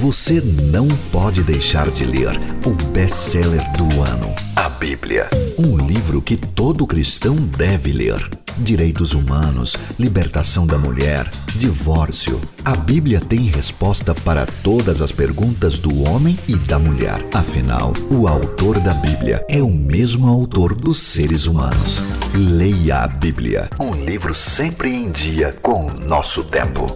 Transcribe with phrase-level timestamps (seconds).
[0.00, 2.30] Você não pode deixar de ler
[2.64, 5.28] o best-seller do ano, a Bíblia.
[5.58, 8.16] Um livro que todo cristão deve ler.
[8.56, 12.40] Direitos humanos, libertação da mulher, divórcio.
[12.64, 17.22] A Bíblia tem resposta para todas as perguntas do homem e da mulher.
[17.34, 22.02] Afinal, o autor da Bíblia é o mesmo autor dos seres humanos.
[22.34, 26.86] Leia a Bíblia, um livro sempre em dia com o nosso tempo.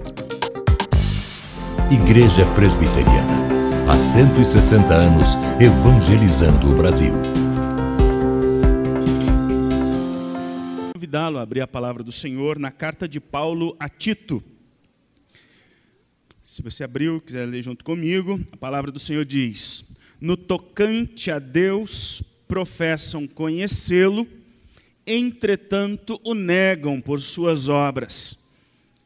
[1.90, 3.44] Igreja Presbiteriana.
[3.86, 7.12] Há 160 anos evangelizando o Brasil.
[10.94, 14.42] Convidá-lo a abrir a palavra do Senhor na carta de Paulo a Tito.
[16.42, 19.84] Se você abriu, quiser ler junto comigo, a palavra do Senhor diz:
[20.18, 24.26] No tocante a Deus, professam conhecê-lo,
[25.06, 28.38] entretanto o negam por suas obras.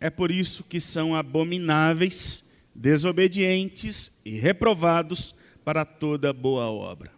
[0.00, 2.46] É por isso que são abomináveis
[2.78, 7.10] desobedientes e reprovados para toda boa obra.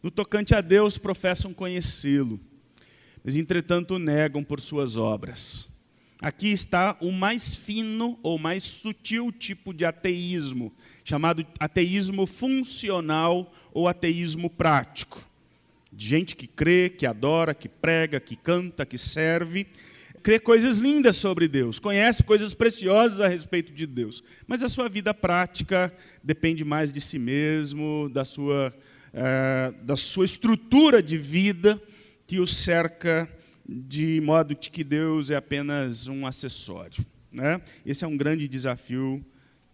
[0.00, 2.40] No tocante a Deus, professam conhecê-lo,
[3.24, 5.68] mas entretanto negam por suas obras.
[6.22, 10.72] Aqui está o mais fino ou mais sutil tipo de ateísmo,
[11.04, 15.28] chamado ateísmo funcional ou ateísmo prático.
[15.92, 19.66] De gente que crê, que adora, que prega, que canta, que serve,
[20.26, 24.88] crê coisas lindas sobre Deus, conhece coisas preciosas a respeito de Deus, mas a sua
[24.88, 28.76] vida prática depende mais de si mesmo, da sua,
[29.12, 31.80] é, da sua estrutura de vida
[32.26, 33.32] que o cerca
[33.64, 37.06] de modo que Deus é apenas um acessório.
[37.30, 37.62] Né?
[37.84, 39.24] Esse é um grande desafio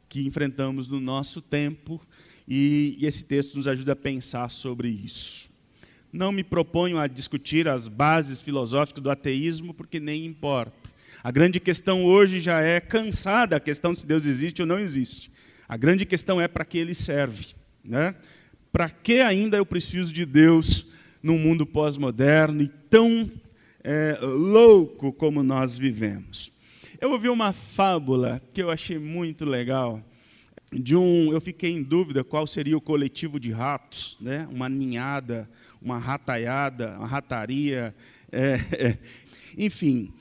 [0.07, 1.99] que enfrentamos no nosso tempo
[2.47, 5.51] e, e esse texto nos ajuda a pensar sobre isso.
[6.13, 10.91] Não me proponho a discutir as bases filosóficas do ateísmo, porque nem importa.
[11.25, 15.31] A grande questão hoje já é cansada a questão se Deus existe ou não existe.
[15.67, 17.55] A grande questão é para que ele serve.
[17.83, 18.15] Né?
[18.71, 20.87] Para que ainda eu preciso de Deus
[21.23, 23.31] num mundo pós-moderno e tão
[23.83, 26.53] é, louco como nós vivemos?
[27.01, 30.03] Eu ouvi uma fábula que eu achei muito legal.
[30.71, 34.47] De um, eu fiquei em dúvida qual seria o coletivo de ratos, né?
[34.51, 35.49] uma ninhada
[35.83, 37.95] uma rataiada, uma rataria.
[38.31, 38.99] É, é.
[39.59, 40.13] Enfim,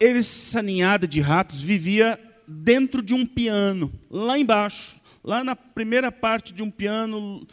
[0.00, 6.52] essa ninhada de ratos vivia dentro de um piano, lá embaixo, lá na primeira parte
[6.52, 7.46] de um piano.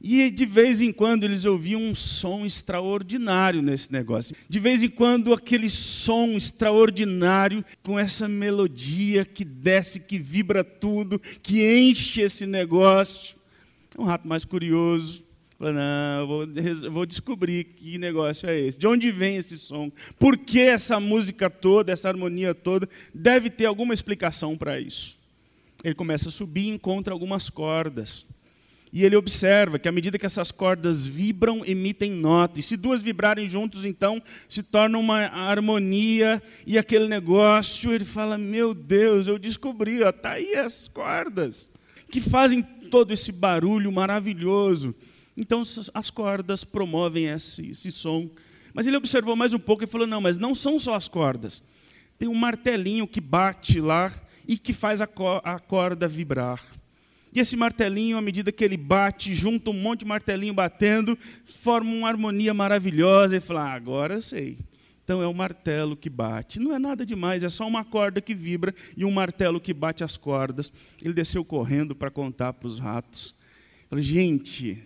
[0.00, 4.36] E de vez em quando eles ouviam um som extraordinário nesse negócio.
[4.48, 11.18] De vez em quando aquele som extraordinário com essa melodia que desce, que vibra tudo,
[11.42, 13.36] que enche esse negócio.
[13.98, 15.27] Um rato mais curioso
[15.58, 18.78] Falei, não, eu vou, vou descobrir que negócio é esse.
[18.78, 19.90] De onde vem esse som?
[20.16, 22.88] Por que essa música toda, essa harmonia toda?
[23.12, 25.18] Deve ter alguma explicação para isso.
[25.82, 28.24] Ele começa a subir e encontra algumas cordas.
[28.92, 32.60] E ele observa que à medida que essas cordas vibram, emitem nota.
[32.60, 37.92] E se duas vibrarem juntos, então se torna uma harmonia e aquele negócio.
[37.92, 41.68] Ele fala: Meu Deus, eu descobri, está aí as cordas
[42.10, 44.94] que fazem todo esse barulho maravilhoso.
[45.40, 45.62] Então
[45.94, 48.28] as cordas promovem esse, esse som.
[48.74, 51.62] Mas ele observou mais um pouco e falou: não, mas não são só as cordas.
[52.18, 54.12] Tem um martelinho que bate lá
[54.48, 55.08] e que faz a,
[55.44, 56.60] a corda vibrar.
[57.32, 61.88] E esse martelinho, à medida que ele bate, junta um monte de martelinho batendo, forma
[61.88, 63.36] uma harmonia maravilhosa.
[63.36, 64.58] E fala: ah, agora eu sei.
[65.04, 66.58] Então é o martelo que bate.
[66.58, 70.02] Não é nada demais, é só uma corda que vibra e um martelo que bate
[70.02, 70.72] as cordas.
[71.00, 73.34] Ele desceu correndo para contar para os ratos.
[73.88, 74.82] Falei, gente,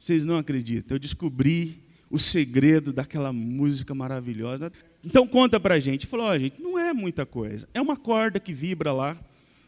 [0.00, 4.72] vocês não acreditam, eu descobri o segredo daquela música maravilhosa.
[5.04, 6.06] Então conta para a gente.
[6.06, 7.68] Falou, oh, gente, não é muita coisa.
[7.74, 9.14] É uma corda que vibra lá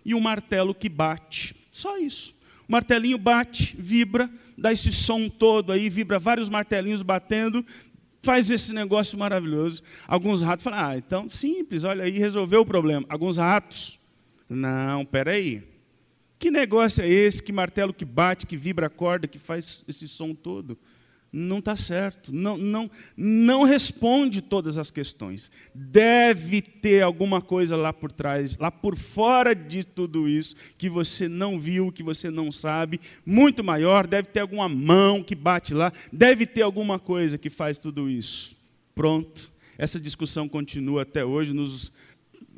[0.02, 1.54] e um martelo que bate.
[1.70, 2.34] Só isso.
[2.66, 7.62] O martelinho bate, vibra, dá esse som todo aí, vibra vários martelinhos batendo,
[8.22, 9.82] faz esse negócio maravilhoso.
[10.08, 13.04] Alguns ratos falam, ah, então simples, olha aí, resolveu o problema.
[13.10, 13.98] Alguns ratos,
[14.48, 15.71] não, peraí.
[16.42, 17.40] Que negócio é esse?
[17.40, 20.76] Que martelo que bate, que vibra a corda, que faz esse som todo?
[21.32, 22.32] Não está certo.
[22.34, 25.52] Não, não, não responde todas as questões.
[25.72, 31.28] Deve ter alguma coisa lá por trás, lá por fora de tudo isso, que você
[31.28, 34.04] não viu, que você não sabe, muito maior.
[34.04, 35.92] Deve ter alguma mão que bate lá.
[36.12, 38.56] Deve ter alguma coisa que faz tudo isso.
[38.96, 39.48] Pronto.
[39.78, 41.92] Essa discussão continua até hoje nos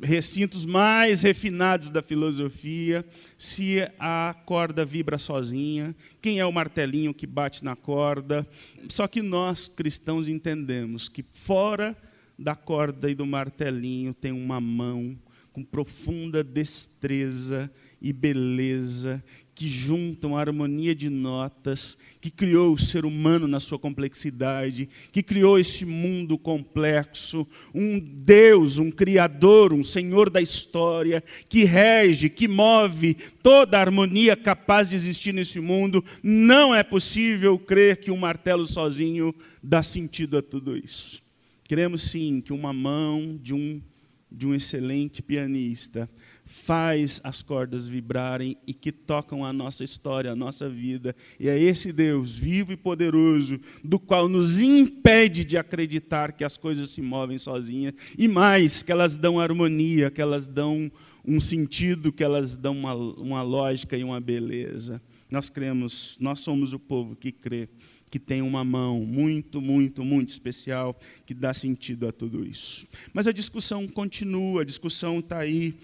[0.01, 3.05] recintos mais refinados da filosofia,
[3.37, 8.47] se a corda vibra sozinha, quem é o martelinho que bate na corda.
[8.89, 11.95] Só que nós cristãos entendemos que fora
[12.37, 15.17] da corda e do martelinho tem uma mão
[15.53, 17.71] com profunda destreza
[18.01, 19.23] e beleza,
[19.55, 25.23] que juntam a harmonia de notas, que criou o ser humano na sua complexidade, que
[25.23, 32.49] criou esse mundo complexo, um Deus, um Criador, um Senhor da história, que rege, que
[32.49, 36.03] move toda a harmonia capaz de existir nesse mundo.
[36.21, 41.23] Não é possível crer que um martelo sozinho dá sentido a tudo isso.
[41.63, 43.81] Queremos sim que uma mão de um,
[44.29, 46.09] de um excelente pianista
[46.45, 51.15] faz as cordas vibrarem e que tocam a nossa história, a nossa vida.
[51.39, 56.55] E é esse Deus vivo e poderoso, do qual nos impede de acreditar que as
[56.55, 60.91] coisas se movem sozinhas, e mais, que elas dão harmonia, que elas dão
[61.27, 65.01] um sentido, que elas dão uma, uma lógica e uma beleza.
[65.31, 67.67] Nós cremos, nós somos o povo que crê
[68.09, 72.87] que tem uma mão muito, muito, muito especial que dá sentido a tudo isso.
[73.13, 75.75] Mas a discussão continua, a discussão está aí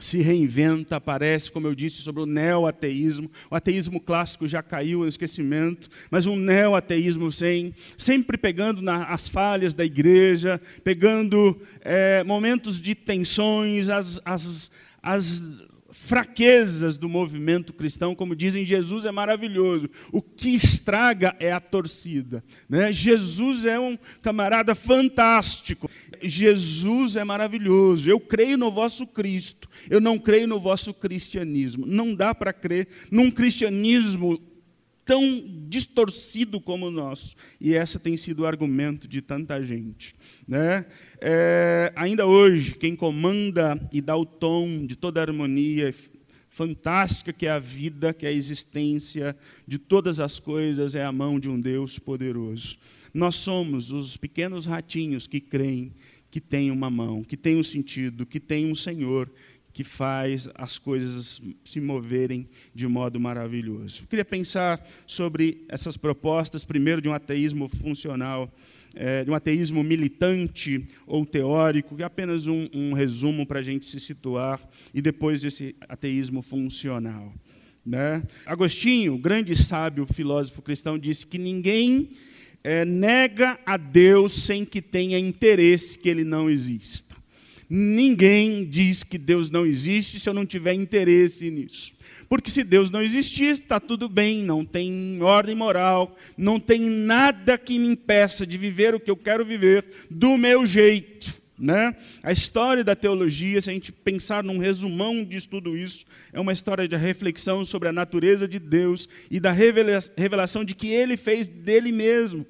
[0.00, 3.30] se reinventa, aparece, como eu disse, sobre o neo-ateísmo.
[3.50, 9.72] O ateísmo clássico já caiu no esquecimento, mas um neo-ateísmo sem, sempre pegando nas falhas
[9.72, 14.70] da igreja, pegando é, momentos de tensões, as, as,
[15.02, 15.64] as
[15.94, 19.88] fraquezas do movimento cristão, como dizem, Jesus é maravilhoso.
[20.10, 22.44] O que estraga é a torcida.
[22.68, 22.90] Né?
[22.90, 25.88] Jesus é um camarada fantástico.
[26.20, 28.10] Jesus é maravilhoso.
[28.10, 29.68] Eu creio no vosso Cristo.
[29.88, 31.86] Eu não creio no vosso cristianismo.
[31.86, 34.42] Não dá para crer num cristianismo
[35.04, 37.36] tão distorcido como o nosso.
[37.60, 40.14] E esse tem sido o argumento de tanta gente.
[40.46, 40.86] Né?
[41.20, 45.94] É, ainda hoje, quem comanda e dá o tom de toda a harmonia
[46.48, 49.36] fantástica que é a vida, que é a existência
[49.66, 52.78] de todas as coisas, é a mão de um Deus poderoso.
[53.12, 55.92] Nós somos os pequenos ratinhos que creem
[56.34, 59.30] que tem uma mão, que tem um sentido, que tem um Senhor
[59.74, 64.04] que faz as coisas se moverem de modo maravilhoso.
[64.04, 68.48] Eu queria pensar sobre essas propostas, primeiro de um ateísmo funcional,
[68.94, 73.62] é, de um ateísmo militante ou teórico, que é apenas um, um resumo para a
[73.62, 74.60] gente se situar,
[74.94, 77.34] e depois desse ateísmo funcional.
[77.84, 78.22] Né?
[78.46, 82.10] Agostinho, grande sábio filósofo cristão, disse que ninguém
[82.62, 87.13] é, nega a Deus sem que tenha interesse que ele não exista.
[87.68, 91.94] Ninguém diz que Deus não existe se eu não tiver interesse nisso.
[92.28, 97.58] Porque se Deus não existisse, está tudo bem, não tem ordem moral, não tem nada
[97.58, 101.42] que me impeça de viver o que eu quero viver do meu jeito.
[101.56, 101.94] Né?
[102.22, 106.52] A história da teologia, se a gente pensar num resumão de tudo isso, é uma
[106.52, 111.48] história de reflexão sobre a natureza de Deus e da revelação de que Ele fez
[111.48, 112.44] dele mesmo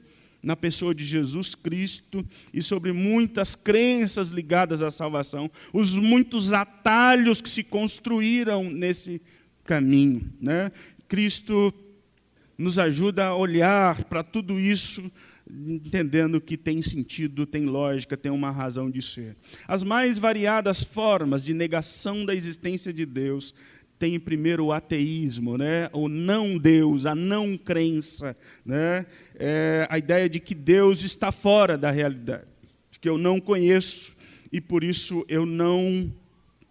[0.44, 7.41] na pessoa de Jesus Cristo e sobre muitas crenças ligadas à salvação, os muitos atalhos
[7.41, 9.20] que se construíram nesse
[9.64, 10.31] caminho.
[10.41, 10.70] Né?
[11.08, 11.73] Cristo
[12.56, 15.11] nos ajuda a olhar para tudo isso
[15.50, 19.37] entendendo que tem sentido, tem lógica, tem uma razão de ser.
[19.69, 23.55] As mais variadas formas de negação da existência de Deus
[23.99, 25.88] tem primeiro o ateísmo, né?
[25.93, 29.06] o não Deus, a não crença, né?
[29.35, 32.44] É a ideia de que Deus está fora da realidade,
[33.00, 34.14] que eu não conheço
[34.52, 36.12] e por isso eu não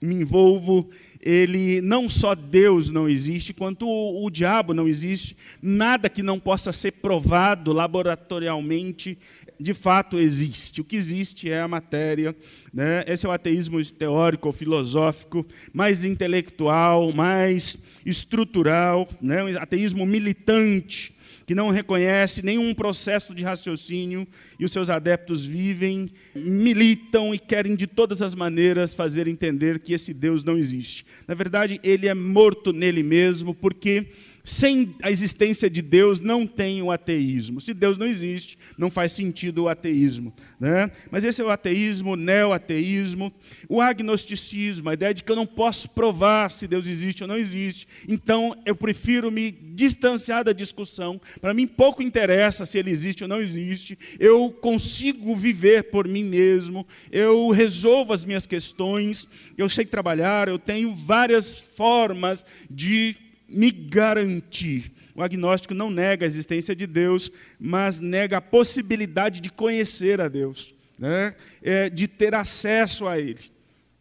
[0.01, 0.89] me envolvo.
[1.25, 5.37] Ele não só Deus não existe, quanto o, o diabo não existe.
[5.61, 9.17] Nada que não possa ser provado laboratorialmente
[9.59, 10.81] de fato existe.
[10.81, 12.35] O que existe é a matéria.
[12.73, 13.05] Né?
[13.07, 19.43] Esse é o ateísmo teórico, filosófico, mais intelectual, mais estrutural, né?
[19.43, 21.13] um ateísmo militante,
[21.53, 24.27] que não reconhece nenhum processo de raciocínio
[24.59, 29.93] e os seus adeptos vivem, militam e querem de todas as maneiras fazer entender que
[29.93, 31.05] esse Deus não existe.
[31.27, 34.07] Na verdade, ele é morto nele mesmo, porque
[34.43, 37.61] sem a existência de Deus não tem o ateísmo.
[37.61, 40.33] Se Deus não existe, não faz sentido o ateísmo.
[40.59, 40.91] Né?
[41.09, 43.33] Mas esse é o ateísmo, o neo-ateísmo,
[43.69, 47.37] o agnosticismo, a ideia de que eu não posso provar se Deus existe ou não
[47.37, 47.87] existe.
[48.07, 51.21] Então eu prefiro me distanciar da discussão.
[51.39, 53.97] Para mim pouco interessa se ele existe ou não existe.
[54.19, 56.85] Eu consigo viver por mim mesmo.
[57.09, 59.25] Eu resolvo as minhas questões.
[59.57, 60.49] Eu sei trabalhar.
[60.49, 63.22] Eu tenho várias formas de
[63.53, 64.91] me garantir.
[65.15, 70.27] O agnóstico não nega a existência de Deus, mas nega a possibilidade de conhecer a
[70.27, 71.35] Deus, né?
[71.61, 73.39] é, de ter acesso a Ele.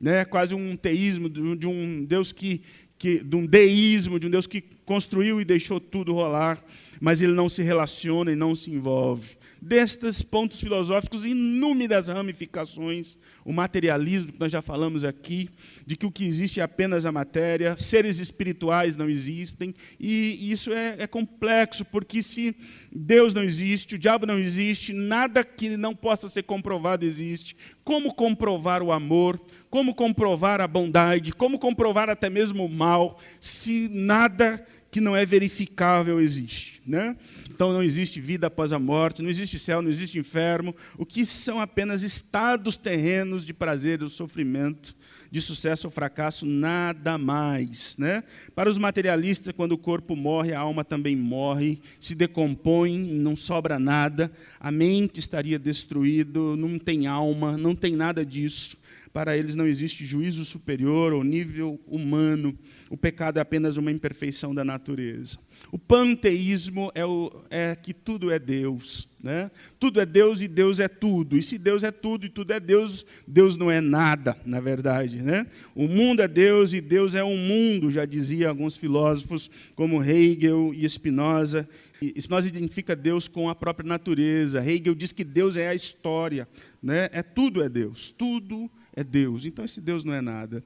[0.01, 0.25] Né?
[0.25, 2.63] Quase um teísmo de um Deus que,
[2.99, 6.63] que, de um deísmo, de um Deus que construiu e deixou tudo rolar,
[7.01, 9.37] mas ele não se relaciona e não se envolve.
[9.63, 13.17] Destes pontos filosóficos inúmeras ramificações.
[13.45, 15.49] O materialismo, que nós já falamos aqui,
[15.87, 20.73] de que o que existe é apenas a matéria, seres espirituais não existem, e isso
[20.73, 22.57] é, é complexo, porque se
[22.91, 27.57] Deus não existe, o diabo não existe, nada que não possa ser comprovado existe.
[27.85, 29.41] Como comprovar o amor?
[29.71, 31.33] Como comprovar a bondade?
[31.33, 36.83] Como comprovar até mesmo o mal, se nada que não é verificável existe?
[36.87, 37.17] Né?
[37.51, 40.75] Então não existe vida após a morte, não existe céu, não existe inferno.
[40.99, 44.95] O que são apenas estados terrenos de prazer e sofrimento
[45.31, 47.97] de sucesso ou fracasso, nada mais.
[47.97, 48.23] Né?
[48.55, 53.79] Para os materialistas, quando o corpo morre, a alma também morre, se decompõe, não sobra
[53.79, 54.31] nada,
[54.61, 58.77] a mente estaria destruída, não tem alma, não tem nada disso.
[59.13, 62.57] Para eles não existe juízo superior ou nível humano.
[62.89, 65.39] O pecado é apenas uma imperfeição da natureza.
[65.71, 69.09] O panteísmo é, o, é que tudo é Deus.
[69.23, 69.51] Né?
[69.79, 71.37] Tudo é Deus e Deus é tudo.
[71.37, 75.23] E se Deus é tudo e tudo é Deus, Deus não é nada, na verdade.
[75.23, 75.47] Né?
[75.75, 80.73] O mundo é Deus e Deus é um mundo, já dizia alguns filósofos, como Hegel
[80.75, 81.69] e Spinoza.
[82.19, 84.65] Spinoza identifica Deus com a própria natureza.
[84.65, 86.49] Hegel diz que Deus é a história.
[86.83, 87.09] Né?
[87.13, 88.11] É tudo é Deus.
[88.11, 89.47] Tudo é Deus.
[89.47, 90.65] Então esse Deus não é nada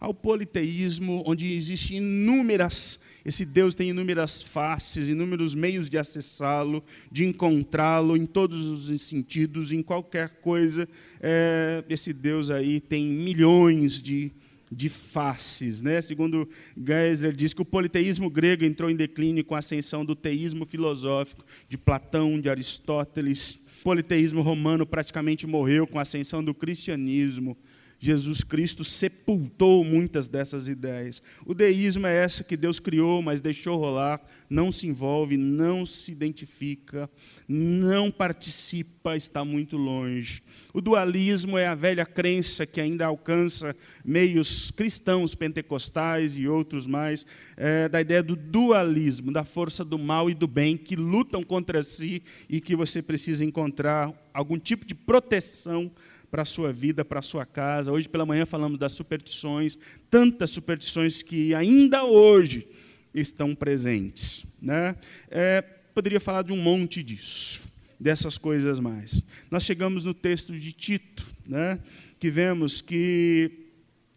[0.00, 7.24] ao politeísmo, onde existem inúmeras, esse Deus tem inúmeras faces, inúmeros meios de acessá-lo, de
[7.24, 10.88] encontrá-lo em todos os sentidos, em qualquer coisa.
[11.20, 14.30] É, esse Deus aí tem milhões de,
[14.70, 15.82] de faces.
[15.82, 16.00] Né?
[16.00, 20.64] Segundo Geisler, diz que o politeísmo grego entrou em declínio com a ascensão do teísmo
[20.64, 23.58] filosófico de Platão, de Aristóteles.
[23.80, 27.56] O politeísmo romano praticamente morreu com a ascensão do cristianismo.
[28.00, 31.20] Jesus Cristo sepultou muitas dessas ideias.
[31.44, 36.12] O deísmo é essa que Deus criou, mas deixou rolar, não se envolve, não se
[36.12, 37.10] identifica,
[37.48, 40.42] não participa, está muito longe.
[40.72, 43.74] O dualismo é a velha crença que ainda alcança
[44.04, 47.26] meios cristãos, pentecostais e outros mais,
[47.56, 51.82] é, da ideia do dualismo, da força do mal e do bem que lutam contra
[51.82, 55.90] si e que você precisa encontrar algum tipo de proteção
[56.30, 57.92] para a sua vida, para a sua casa.
[57.92, 59.78] Hoje pela manhã falamos das superstições,
[60.10, 62.66] tantas superstições que ainda hoje
[63.14, 64.46] estão presentes.
[64.60, 64.94] Né?
[65.30, 65.62] É,
[65.94, 67.62] poderia falar de um monte disso,
[67.98, 69.24] dessas coisas mais.
[69.50, 71.80] Nós chegamos no texto de Tito, né,
[72.20, 73.66] que vemos que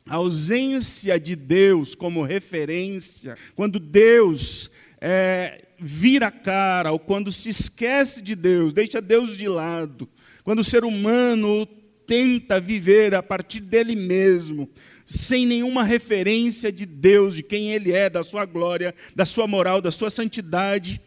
[0.06, 7.50] a ausência de Deus como referência, quando Deus é, vira a cara, ou quando se
[7.50, 10.10] esquece de Deus, deixa Deus de lado,
[10.44, 11.68] quando o ser humano
[12.12, 14.68] tenta viver a partir dele mesmo,
[15.06, 19.82] sem nenhuma referência de Deus, de quem ele é, da sua glória, da sua moral,
[19.82, 21.00] da sua santidade,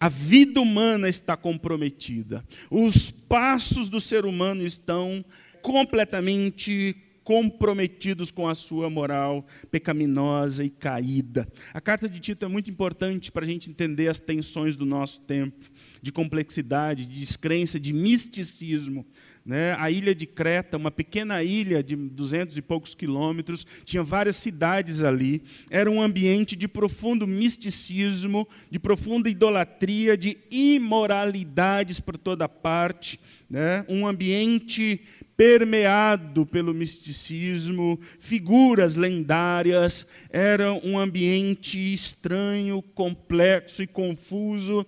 [0.00, 2.44] a vida humana está comprometida.
[2.68, 5.24] Os passos do ser humano estão
[5.62, 11.46] completamente comprometidos com a sua moral pecaminosa e caída.
[11.72, 15.20] A carta de Tito é muito importante para a gente entender as tensões do nosso
[15.20, 15.70] tempo,
[16.02, 19.06] de complexidade, de descrença, de misticismo.
[19.44, 19.74] Né?
[19.78, 25.02] A ilha de Creta, uma pequena ilha de duzentos e poucos quilômetros, tinha várias cidades
[25.02, 25.42] ali.
[25.70, 33.18] Era um ambiente de profundo misticismo, de profunda idolatria, de imoralidades por toda parte.
[33.48, 33.84] Né?
[33.88, 35.00] Um ambiente
[35.36, 40.06] permeado pelo misticismo, figuras lendárias.
[40.28, 44.86] Era um ambiente estranho, complexo e confuso.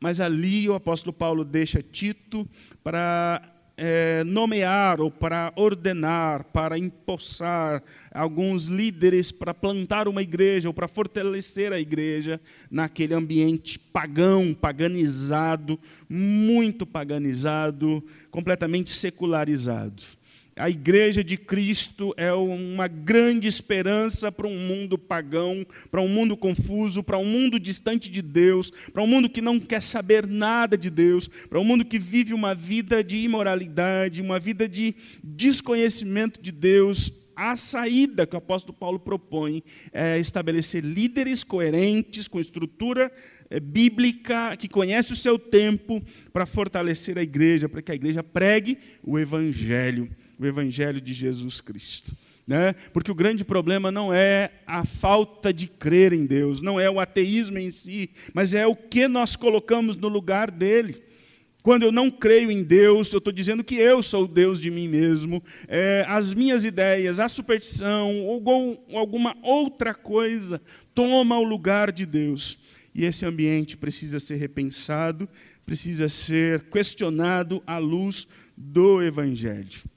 [0.00, 2.46] Mas ali o apóstolo Paulo deixa Tito
[2.82, 10.74] para é, nomear ou para ordenar, para empossar alguns líderes para plantar uma igreja ou
[10.74, 12.40] para fortalecer a igreja
[12.70, 15.78] naquele ambiente pagão, paganizado,
[16.08, 20.02] muito paganizado, completamente secularizado.
[20.56, 26.36] A igreja de Cristo é uma grande esperança para um mundo pagão, para um mundo
[26.36, 30.78] confuso, para um mundo distante de Deus, para um mundo que não quer saber nada
[30.78, 34.94] de Deus, para um mundo que vive uma vida de imoralidade, uma vida de
[35.24, 37.12] desconhecimento de Deus.
[37.34, 39.60] A saída que o apóstolo Paulo propõe
[39.92, 43.10] é estabelecer líderes coerentes, com estrutura
[43.50, 46.00] é, bíblica, que conhece o seu tempo,
[46.32, 50.08] para fortalecer a igreja, para que a igreja pregue o evangelho
[50.38, 52.16] o Evangelho de Jesus Cristo.
[52.46, 52.74] Né?
[52.92, 57.00] Porque o grande problema não é a falta de crer em Deus, não é o
[57.00, 61.02] ateísmo em si, mas é o que nós colocamos no lugar dele.
[61.62, 64.70] Quando eu não creio em Deus, eu estou dizendo que eu sou o Deus de
[64.70, 70.60] mim mesmo, é, as minhas ideias, a superstição, ou alguma outra coisa
[70.94, 72.58] toma o lugar de Deus.
[72.94, 75.26] E esse ambiente precisa ser repensado,
[75.64, 79.93] precisa ser questionado à luz do Evangelho.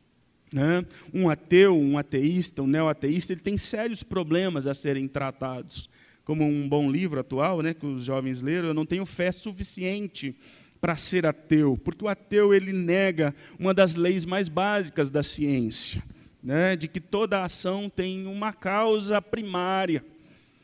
[0.52, 0.86] Né?
[1.14, 5.90] Um ateu, um ateísta, um neo-ateísta, ele tem sérios problemas a serem tratados.
[6.24, 10.36] Como um bom livro atual, né, que os jovens leram, eu não tenho fé suficiente
[10.80, 16.04] para ser ateu, porque o ateu ele nega uma das leis mais básicas da ciência,
[16.44, 20.04] né, de que toda ação tem uma causa primária.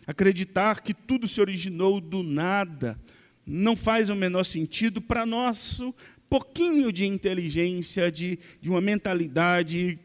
[0.06, 3.00] Acreditar que tudo se originou do nada
[3.46, 5.94] não faz o menor sentido para nosso
[6.34, 10.00] pouquinho de inteligência, de, de uma mentalidade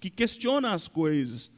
[0.00, 1.50] que questiona as coisas.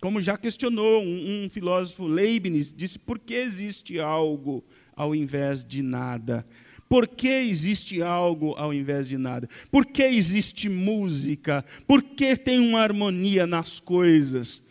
[0.00, 4.64] Como já questionou um, um filósofo Leibniz, disse: por que existe algo
[4.96, 6.46] ao invés de nada?
[6.88, 9.46] Por que existe algo ao invés de nada?
[9.70, 11.62] Por que existe música?
[11.86, 14.62] Por que tem uma harmonia nas coisas?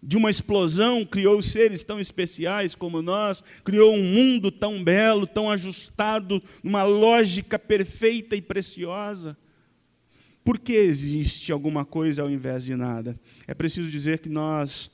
[0.00, 5.50] De uma explosão criou seres tão especiais como nós, criou um mundo tão belo, tão
[5.50, 9.36] ajustado, numa lógica perfeita e preciosa.
[10.44, 13.18] Por que existe alguma coisa ao invés de nada?
[13.46, 14.90] É preciso dizer que nós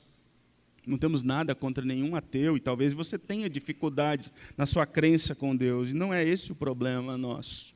[0.87, 5.55] não temos nada contra nenhum ateu, e talvez você tenha dificuldades na sua crença com
[5.55, 7.74] Deus, e não é esse o problema nosso.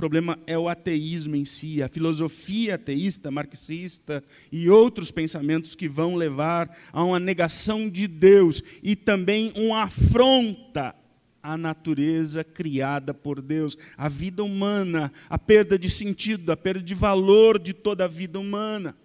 [0.00, 6.16] Problema é o ateísmo em si, a filosofia ateísta, marxista e outros pensamentos que vão
[6.16, 10.94] levar a uma negação de Deus e também uma afronta
[11.42, 16.94] à natureza criada por Deus, a vida humana, a perda de sentido, a perda de
[16.94, 18.96] valor de toda a vida humana.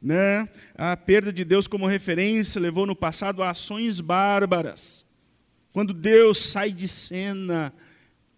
[0.00, 0.48] Né?
[0.76, 5.04] A perda de Deus como referência levou no passado a ações bárbaras.
[5.72, 7.74] Quando Deus sai de cena,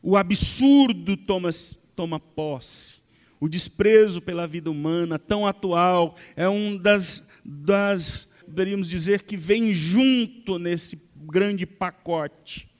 [0.06, 1.50] o absurdo toma,
[1.96, 2.94] toma posse.
[3.40, 9.74] O desprezo pela vida humana, tão atual, é um das, das, poderíamos dizer, que vem
[9.74, 12.70] junto nesse grande pacote.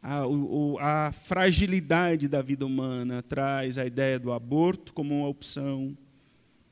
[0.00, 5.98] A, o, a fragilidade da vida humana traz a ideia do aborto como uma opção,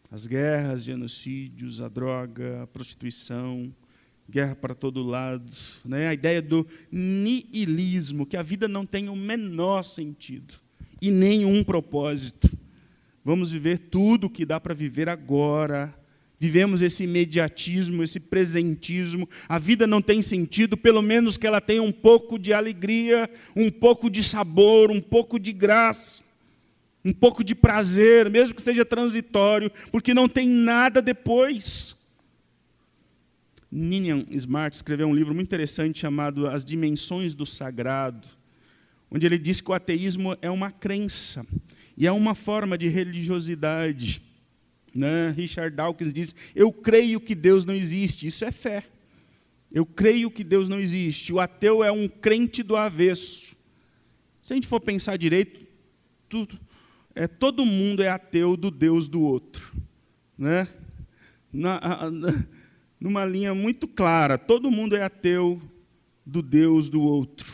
[0.08, 3.74] as guerras, genocídios, a droga, a prostituição,
[4.28, 5.50] guerra para todo lado,
[5.84, 6.08] né?
[6.08, 10.54] a ideia do niilismo, que a vida não tem o menor sentido
[11.00, 12.50] e nenhum propósito.
[13.24, 15.94] Vamos viver tudo o que dá para viver agora.
[16.38, 19.28] Vivemos esse imediatismo, esse presentismo.
[19.48, 23.70] A vida não tem sentido, pelo menos que ela tenha um pouco de alegria, um
[23.70, 26.26] pouco de sabor, um pouco de graça
[27.06, 31.95] um pouco de prazer, mesmo que seja transitório, porque não tem nada depois.
[33.76, 38.26] Ninian Smart escreveu um livro muito interessante chamado As Dimensões do Sagrado,
[39.10, 41.46] onde ele diz que o ateísmo é uma crença
[41.94, 44.22] e é uma forma de religiosidade.
[44.94, 45.28] Né?
[45.28, 48.26] Richard Dawkins diz: Eu creio que Deus não existe.
[48.26, 48.86] Isso é fé.
[49.70, 51.34] Eu creio que Deus não existe.
[51.34, 53.54] O ateu é um crente do avesso.
[54.40, 55.66] Se a gente for pensar direito,
[56.30, 56.58] tudo,
[57.14, 59.74] é, todo mundo é ateu do Deus do outro.
[60.38, 60.66] Né?
[61.52, 62.46] Na, na,
[63.00, 65.60] numa linha muito clara, todo mundo é ateu
[66.24, 67.46] do Deus do outro.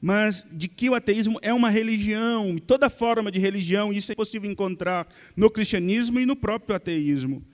[0.00, 4.50] Mas de que o ateísmo é uma religião, toda forma de religião, isso é possível
[4.50, 7.44] encontrar no cristianismo e no próprio ateísmo.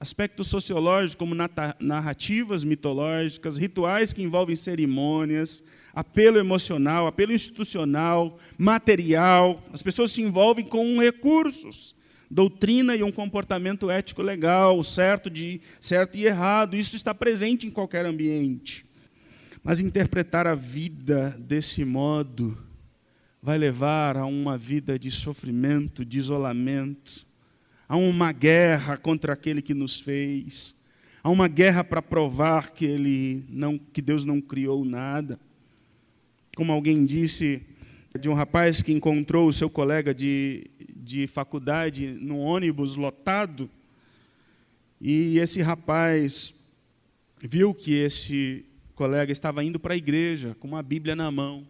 [0.00, 1.34] Aspectos sociológicos, como
[1.80, 9.60] narrativas mitológicas, rituais que envolvem cerimônias, apelo emocional, apelo institucional, material.
[9.72, 11.96] As pessoas se envolvem com recursos,
[12.30, 16.76] doutrina e um comportamento ético legal, certo de certo e errado.
[16.76, 18.84] Isso está presente em qualquer ambiente.
[19.62, 22.56] Mas interpretar a vida desse modo
[23.42, 27.26] vai levar a uma vida de sofrimento, de isolamento,
[27.88, 30.74] a uma guerra contra aquele que nos fez,
[31.22, 35.38] a uma guerra para provar que ele não que Deus não criou nada
[36.58, 37.62] como alguém disse,
[38.18, 40.68] de um rapaz que encontrou o seu colega de,
[41.08, 43.70] de faculdade num ônibus lotado,
[45.00, 46.52] e esse rapaz
[47.40, 51.66] viu que esse colega estava indo para a igreja com uma Bíblia na mão.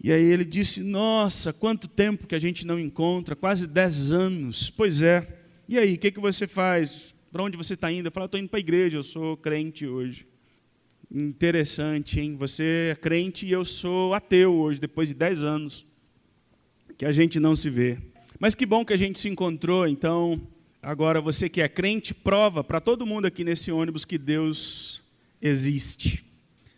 [0.00, 4.70] E aí ele disse: Nossa, quanto tempo que a gente não encontra, quase dez anos.
[4.70, 5.26] Pois é.
[5.68, 7.12] E aí, o que, que você faz?
[7.32, 8.06] Para onde você está indo?
[8.06, 10.24] Eu falo: Estou indo para a igreja, eu sou crente hoje.
[11.10, 12.36] Interessante, hein?
[12.36, 15.84] Você é crente e eu sou ateu hoje, depois de 10 anos
[16.96, 17.98] que a gente não se vê.
[18.42, 20.42] Mas que bom que a gente se encontrou, então,
[20.82, 25.00] agora você que é crente, prova para todo mundo aqui nesse ônibus que Deus
[25.40, 26.24] existe.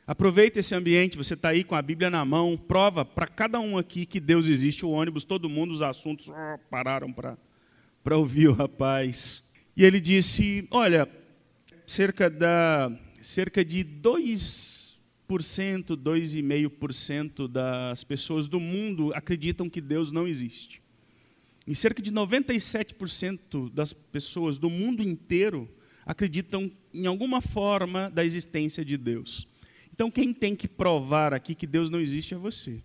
[0.07, 3.79] Aproveita esse ambiente, você está aí com a Bíblia na mão, prova para cada um
[3.79, 4.85] aqui que Deus existe.
[4.85, 7.39] O ônibus, todo mundo, os assuntos oh, pararam para
[8.19, 9.43] ouvir o rapaz.
[9.75, 11.09] E ele disse: Olha,
[11.87, 20.84] cerca da cerca de dois, 2,5% das pessoas do mundo acreditam que Deus não existe.
[21.67, 25.69] E cerca de 97% das pessoas do mundo inteiro
[26.05, 29.49] acreditam em alguma forma da existência de Deus.
[29.93, 32.83] Então, quem tem que provar aqui que Deus não existe é você.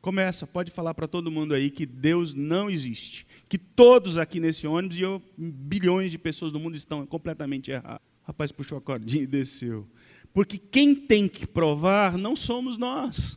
[0.00, 3.26] Começa, pode falar para todo mundo aí que Deus não existe.
[3.48, 8.06] Que todos aqui nesse ônibus e eu, bilhões de pessoas do mundo estão completamente errados.
[8.22, 9.86] O rapaz puxou a cordinha e desceu.
[10.32, 13.36] Porque quem tem que provar não somos nós.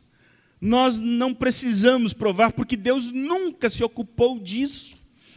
[0.64, 4.94] Nós não precisamos provar, porque Deus nunca se ocupou disso.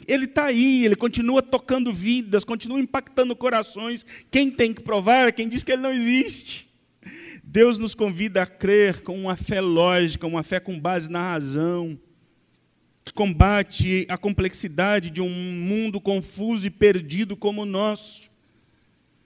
[0.07, 4.05] Ele está aí, ele continua tocando vidas, continua impactando corações.
[4.29, 6.69] Quem tem que provar é quem diz que ele não existe.
[7.43, 11.99] Deus nos convida a crer com uma fé lógica, uma fé com base na razão,
[13.03, 18.29] que combate a complexidade de um mundo confuso e perdido como o nosso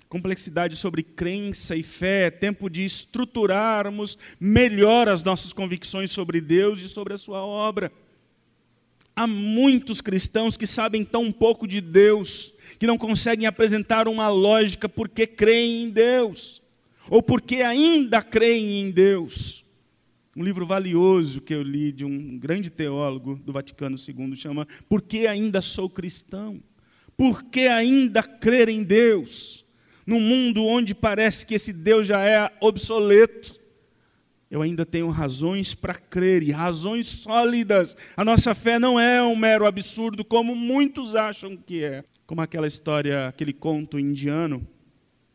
[0.09, 6.81] complexidade sobre crença e fé, é tempo de estruturarmos melhor as nossas convicções sobre Deus
[6.81, 7.91] e sobre a sua obra.
[9.15, 14.89] Há muitos cristãos que sabem tão pouco de Deus, que não conseguem apresentar uma lógica
[14.89, 16.59] porque creem em Deus,
[17.07, 19.63] ou porque ainda creem em Deus.
[20.35, 25.01] Um livro valioso que eu li de um grande teólogo do Vaticano II chama Por
[25.01, 26.63] que ainda sou cristão?
[27.17, 29.68] Por que ainda crer em Deus?
[30.09, 33.59] Num mundo onde parece que esse Deus já é obsoleto,
[34.49, 37.95] eu ainda tenho razões para crer, e razões sólidas.
[38.17, 42.03] A nossa fé não é um mero absurdo, como muitos acham que é.
[42.25, 44.67] Como aquela história, aquele conto indiano,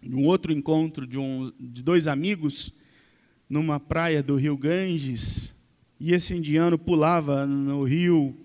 [0.02, 2.74] de um outro encontro de, um, de dois amigos,
[3.48, 5.54] numa praia do rio Ganges,
[6.00, 8.37] e esse indiano pulava no rio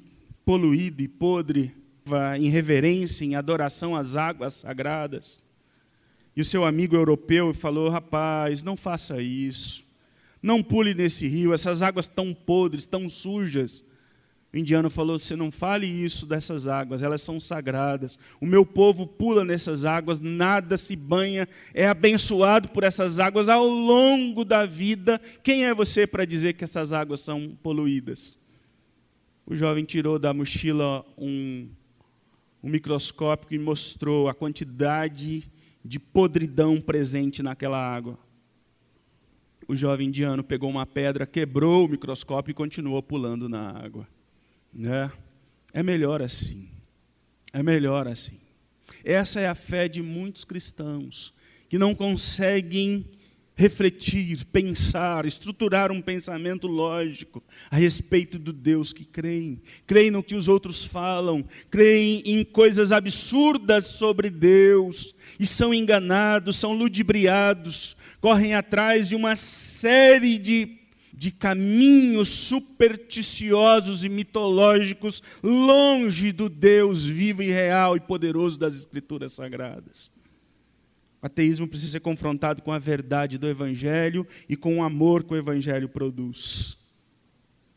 [0.45, 1.73] poluído e podre,
[2.39, 5.43] em reverência, em adoração às águas sagradas.
[6.39, 9.83] E o seu amigo europeu falou: rapaz, não faça isso.
[10.41, 13.83] Não pule nesse rio, essas águas tão podres, tão sujas.
[14.53, 18.17] O indiano falou: Você não fale isso dessas águas, elas são sagradas.
[18.39, 23.67] O meu povo pula nessas águas, nada se banha, é abençoado por essas águas ao
[23.67, 25.19] longo da vida.
[25.43, 28.37] Quem é você para dizer que essas águas são poluídas?
[29.45, 31.67] O jovem tirou da mochila um,
[32.63, 35.51] um microscópio e mostrou a quantidade
[35.83, 38.17] de podridão presente naquela água.
[39.67, 44.07] O jovem indiano pegou uma pedra, quebrou o microscópio e continuou pulando na água.
[44.73, 45.11] Né?
[45.73, 46.69] É melhor assim.
[47.53, 48.39] É melhor assim.
[49.03, 51.33] Essa é a fé de muitos cristãos
[51.67, 53.05] que não conseguem
[53.59, 59.61] refletir, pensar, estruturar um pensamento lógico a respeito do Deus que creem.
[59.85, 66.55] Creem no que os outros falam, creem em coisas absurdas sobre Deus e são enganados,
[66.55, 70.77] são ludibriados, correm atrás de uma série de,
[71.13, 79.33] de caminhos supersticiosos e mitológicos longe do Deus vivo e real e poderoso das Escrituras
[79.33, 80.17] Sagradas.
[81.21, 85.33] O ateísmo precisa ser confrontado com a verdade do Evangelho e com o amor que
[85.33, 86.77] o Evangelho produz.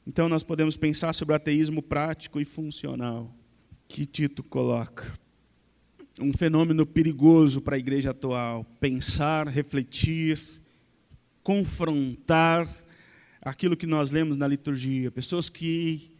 [0.06, 3.34] Então, nós podemos pensar sobre o ateísmo prático e funcional,
[3.88, 5.12] que Tito coloca.
[6.20, 8.64] Um fenômeno perigoso para a igreja atual.
[8.78, 10.40] Pensar, refletir,
[11.42, 12.68] confrontar
[13.40, 15.10] aquilo que nós lemos na liturgia.
[15.10, 16.12] Pessoas que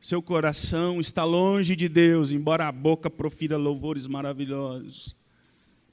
[0.00, 5.16] seu coração está longe de Deus, embora a boca profira louvores maravilhosos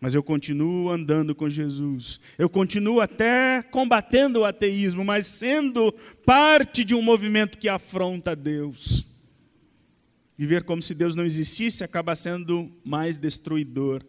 [0.01, 2.19] mas eu continuo andando com Jesus.
[2.35, 5.91] Eu continuo até combatendo o ateísmo, mas sendo
[6.25, 9.05] parte de um movimento que afronta Deus.
[10.35, 14.03] Viver como se Deus não existisse acaba sendo mais destruidor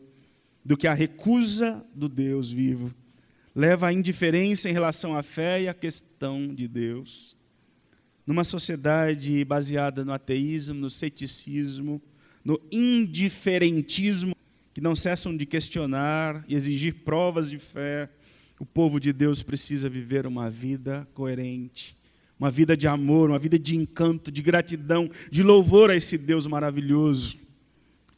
[0.64, 2.94] do que a recusa do Deus vivo.
[3.54, 7.36] Leva à indiferença em relação à fé e à questão de Deus.
[8.26, 12.00] Numa sociedade baseada no ateísmo, no ceticismo,
[12.42, 14.34] no indiferentismo,
[14.72, 18.08] que não cessam de questionar e exigir provas de fé,
[18.58, 21.96] o povo de Deus precisa viver uma vida coerente,
[22.38, 26.46] uma vida de amor, uma vida de encanto, de gratidão, de louvor a esse Deus
[26.46, 27.36] maravilhoso.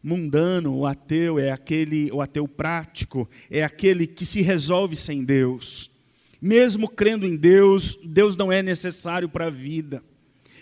[0.03, 5.91] Mundano, o ateu é aquele, o ateu prático, é aquele que se resolve sem Deus.
[6.41, 10.03] Mesmo crendo em Deus, Deus não é necessário para a vida.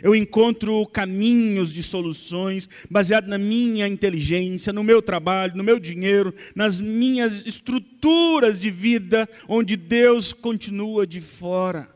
[0.02, 6.34] Eu encontro caminhos de soluções baseado na minha inteligência, no meu trabalho, no meu dinheiro,
[6.56, 11.88] nas minhas estruturas de vida, onde Deus continua de fora.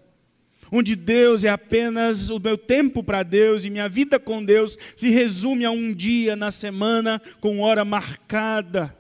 [0.70, 5.08] Onde Deus é apenas o meu tempo para Deus e minha vida com Deus se
[5.10, 8.96] resume a um dia na semana com hora marcada,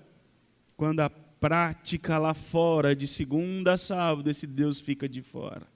[0.76, 5.75] quando a prática lá fora, de segunda a sábado, esse Deus fica de fora.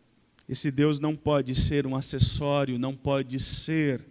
[0.51, 4.05] Esse Deus não pode ser um acessório, não pode ser,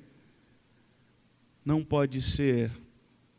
[1.66, 2.72] não pode ser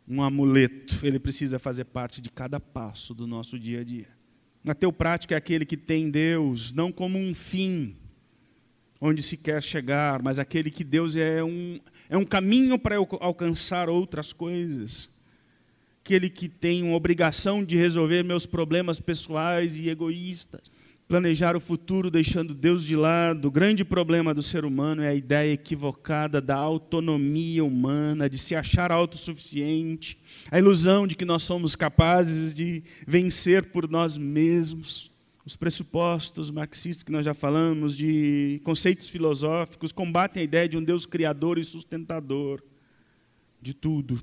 [0.06, 0.98] um amuleto.
[1.02, 4.08] Ele precisa fazer parte de cada passo do nosso dia a dia.
[4.66, 7.96] Ateu prático é aquele que tem Deus não como um fim,
[9.00, 13.88] onde se quer chegar, mas aquele que Deus é um, é um caminho para alcançar
[13.88, 15.08] outras coisas.
[16.04, 20.70] Aquele que tem uma obrigação de resolver meus problemas pessoais e egoístas.
[21.10, 23.48] Planejar o futuro deixando Deus de lado.
[23.48, 28.54] O grande problema do ser humano é a ideia equivocada da autonomia humana, de se
[28.54, 30.16] achar autossuficiente,
[30.52, 35.10] a ilusão de que nós somos capazes de vencer por nós mesmos
[35.44, 40.84] os pressupostos marxistas que nós já falamos, de conceitos filosóficos, combatem a ideia de um
[40.84, 42.62] Deus criador e sustentador
[43.60, 44.22] de tudo.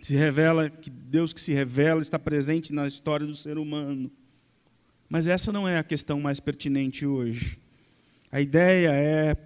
[0.00, 4.10] Se revela que Deus que se revela está presente na história do ser humano.
[5.12, 7.58] Mas essa não é a questão mais pertinente hoje.
[8.30, 9.36] A ideia é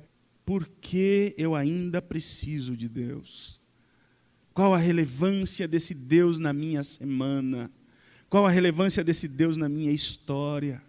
[0.45, 3.61] por que eu ainda preciso de Deus?
[4.55, 7.69] Qual a relevância desse Deus na minha semana?
[8.31, 10.81] Qual a relevância desse Deus na minha história?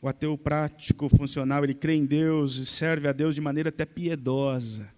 [0.00, 3.84] O ateu prático, funcional, ele crê em Deus e serve a Deus de maneira até
[3.84, 4.88] piedosa.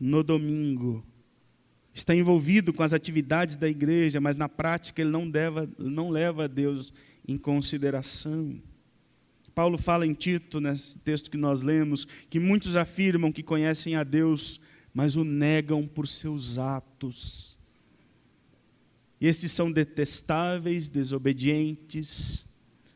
[0.00, 1.06] No domingo,
[1.94, 6.46] está envolvido com as atividades da igreja, mas na prática ele não, deva, não leva
[6.46, 6.92] a Deus
[7.30, 8.60] em consideração.
[9.54, 14.02] Paulo fala em Tito, nesse texto que nós lemos, que muitos afirmam que conhecem a
[14.02, 14.60] Deus,
[14.92, 17.56] mas o negam por seus atos.
[19.20, 22.44] E estes são detestáveis, desobedientes,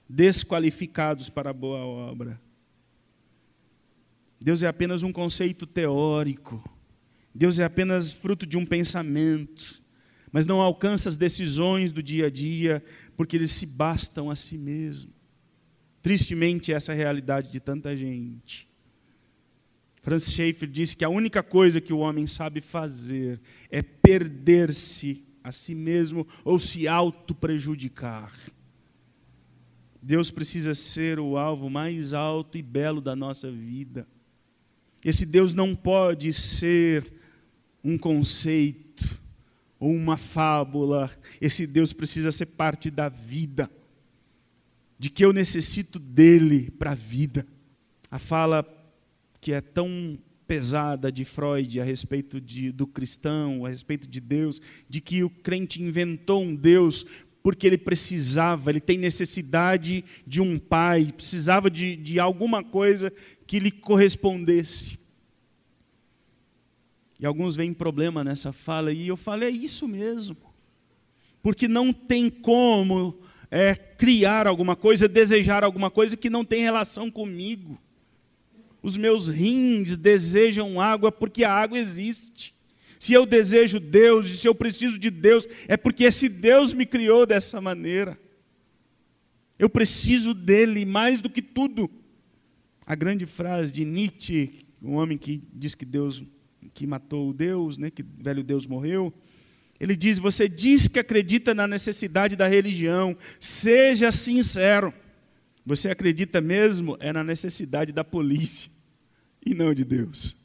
[0.09, 2.41] desqualificados para a boa obra.
[4.41, 6.63] Deus é apenas um conceito teórico.
[7.33, 9.81] Deus é apenas fruto de um pensamento,
[10.35, 12.83] mas não alcança as decisões do dia a dia,
[13.17, 15.13] porque eles se bastam a si mesmo.
[16.03, 18.69] Tristemente, essa é a realidade de tanta gente.
[20.03, 25.53] Francis Schaeffer disse que a única coisa que o homem sabe fazer é perder-se a
[25.53, 28.37] si mesmo ou se auto-prejudicar.
[30.03, 34.05] Deus precisa ser o alvo mais alto e belo da nossa vida.
[35.05, 37.13] Esse Deus não pode ser
[37.85, 39.23] um conceito
[39.93, 41.11] uma fábula.
[41.41, 43.71] Esse Deus precisa ser parte da vida,
[44.99, 47.47] de que eu necessito dele para a vida.
[48.11, 48.65] A fala
[49.41, 54.61] que é tão pesada de Freud a respeito de, do cristão, a respeito de Deus,
[54.89, 57.05] de que o crente inventou um Deus
[57.43, 63.13] porque ele precisava, ele tem necessidade de um pai, precisava de, de alguma coisa
[63.47, 64.99] que lhe correspondesse.
[67.19, 70.37] E alguns veem problema nessa fala, e eu falo, é isso mesmo.
[71.43, 77.11] Porque não tem como é, criar alguma coisa, desejar alguma coisa que não tem relação
[77.11, 77.81] comigo.
[78.83, 82.55] Os meus rins desejam água porque a água existe.
[82.99, 86.85] Se eu desejo Deus e se eu preciso de Deus, é porque esse Deus me
[86.85, 88.19] criou dessa maneira.
[89.59, 91.91] Eu preciso dele mais do que tudo.
[92.87, 96.25] A grande frase de Nietzsche, um homem que diz que Deus
[96.75, 99.13] que matou o Deus, né, que velho Deus morreu,
[99.81, 104.93] ele diz: "Você diz que acredita na necessidade da religião, seja sincero.
[105.65, 108.71] Você acredita mesmo é na necessidade da polícia
[109.45, 110.37] e não de Deus.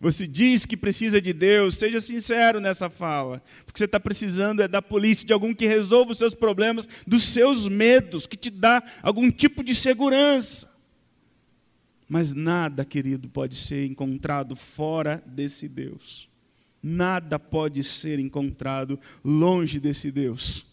[0.00, 4.68] Você diz que precisa de Deus, seja sincero nessa fala, porque você está precisando é
[4.68, 8.82] da polícia, de algum que resolva os seus problemas, dos seus medos, que te dá
[9.02, 10.73] algum tipo de segurança.
[12.08, 16.28] Mas nada, querido, pode ser encontrado fora desse Deus.
[16.82, 20.66] Nada pode ser encontrado longe desse Deus,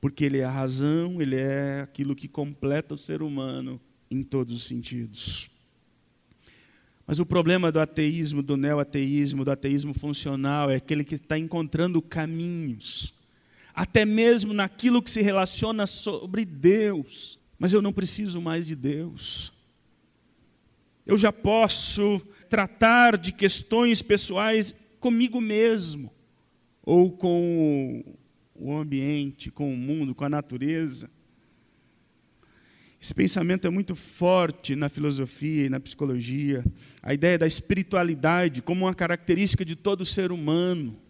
[0.00, 3.78] porque Ele é a razão, Ele é aquilo que completa o ser humano
[4.10, 5.50] em todos os sentidos.
[7.06, 12.00] Mas o problema do ateísmo, do neoateísmo, do ateísmo funcional, é aquele que está encontrando
[12.00, 13.12] caminhos,
[13.74, 17.38] até mesmo naquilo que se relaciona sobre Deus.
[17.58, 19.52] Mas eu não preciso mais de Deus.
[21.06, 26.12] Eu já posso tratar de questões pessoais comigo mesmo,
[26.82, 28.04] ou com
[28.54, 31.10] o ambiente, com o mundo, com a natureza.
[33.00, 36.62] Esse pensamento é muito forte na filosofia e na psicologia.
[37.02, 41.00] A ideia da espiritualidade como uma característica de todo ser humano.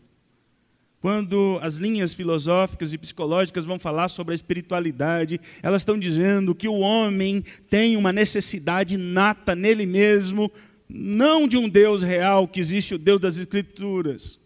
[1.01, 6.69] Quando as linhas filosóficas e psicológicas vão falar sobre a espiritualidade, elas estão dizendo que
[6.69, 10.53] o homem tem uma necessidade nata nele mesmo,
[10.87, 14.39] não de um Deus real, que existe o Deus das Escrituras,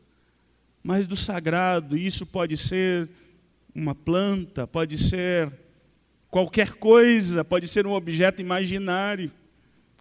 [0.82, 1.96] mas do sagrado.
[1.96, 3.08] Isso pode ser
[3.74, 5.52] uma planta, pode ser
[6.30, 9.32] qualquer coisa, pode ser um objeto imaginário,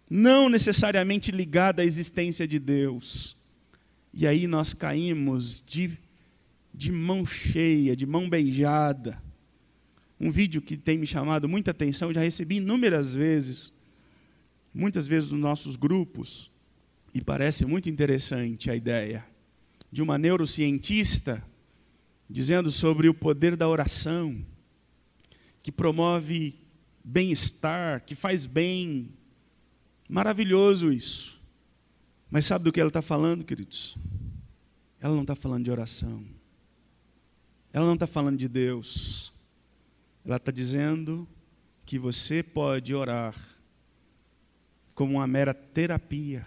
[0.08, 3.36] não necessariamente ligado à existência de Deus.
[4.12, 5.98] E aí nós caímos de,
[6.74, 9.22] de mão cheia, de mão beijada.
[10.18, 13.72] Um vídeo que tem me chamado muita atenção, já recebi inúmeras vezes,
[14.72, 16.50] muitas vezes nos nossos grupos,
[17.14, 19.24] e parece muito interessante a ideia
[19.90, 21.44] de uma neurocientista
[22.28, 24.44] dizendo sobre o poder da oração,
[25.62, 26.56] que promove
[27.04, 29.10] bem-estar, que faz bem.
[30.08, 31.40] Maravilhoso isso.
[32.30, 33.96] Mas sabe do que ela está falando, queridos?
[34.98, 36.24] Ela não está falando de oração.
[37.74, 39.32] Ela não está falando de Deus.
[40.24, 41.26] Ela está dizendo
[41.84, 43.34] que você pode orar
[44.94, 46.46] como uma mera terapia,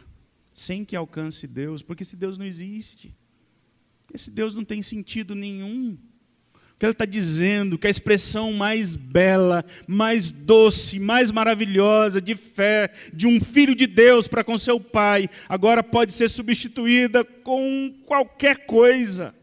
[0.56, 3.14] sem que alcance Deus, porque se Deus não existe.
[4.14, 5.98] Esse Deus não tem sentido nenhum.
[6.56, 12.38] O que ele está dizendo, que a expressão mais bela, mais doce, mais maravilhosa de
[12.38, 17.94] fé de um filho de Deus para com seu pai, agora pode ser substituída com
[18.06, 19.36] qualquer coisa.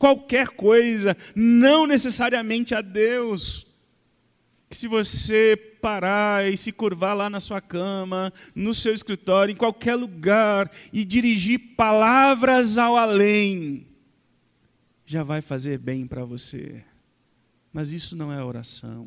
[0.00, 3.66] Qualquer coisa, não necessariamente a Deus.
[4.70, 9.96] Se você parar e se curvar lá na sua cama, no seu escritório, em qualquer
[9.96, 13.86] lugar, e dirigir palavras ao além,
[15.04, 16.82] já vai fazer bem para você.
[17.70, 19.06] Mas isso não é oração.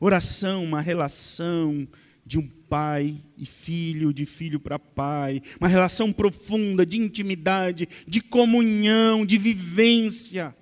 [0.00, 1.86] Oração, uma relação
[2.24, 8.20] de um pai e filho, de filho para pai, uma relação profunda de intimidade, de
[8.20, 10.54] comunhão, de vivência,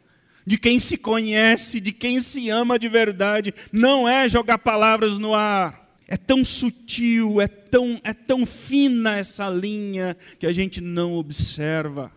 [0.47, 3.53] de quem se conhece, de quem se ama de verdade.
[3.71, 5.87] Não é jogar palavras no ar.
[6.07, 12.11] É tão sutil, é tão, é tão fina essa linha que a gente não observa.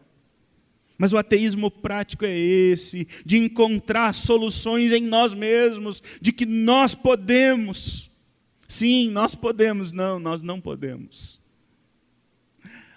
[0.97, 6.93] Mas o ateísmo prático é esse, de encontrar soluções em nós mesmos, de que nós
[6.93, 8.10] podemos.
[8.71, 11.43] Sim, nós podemos, não, nós não podemos.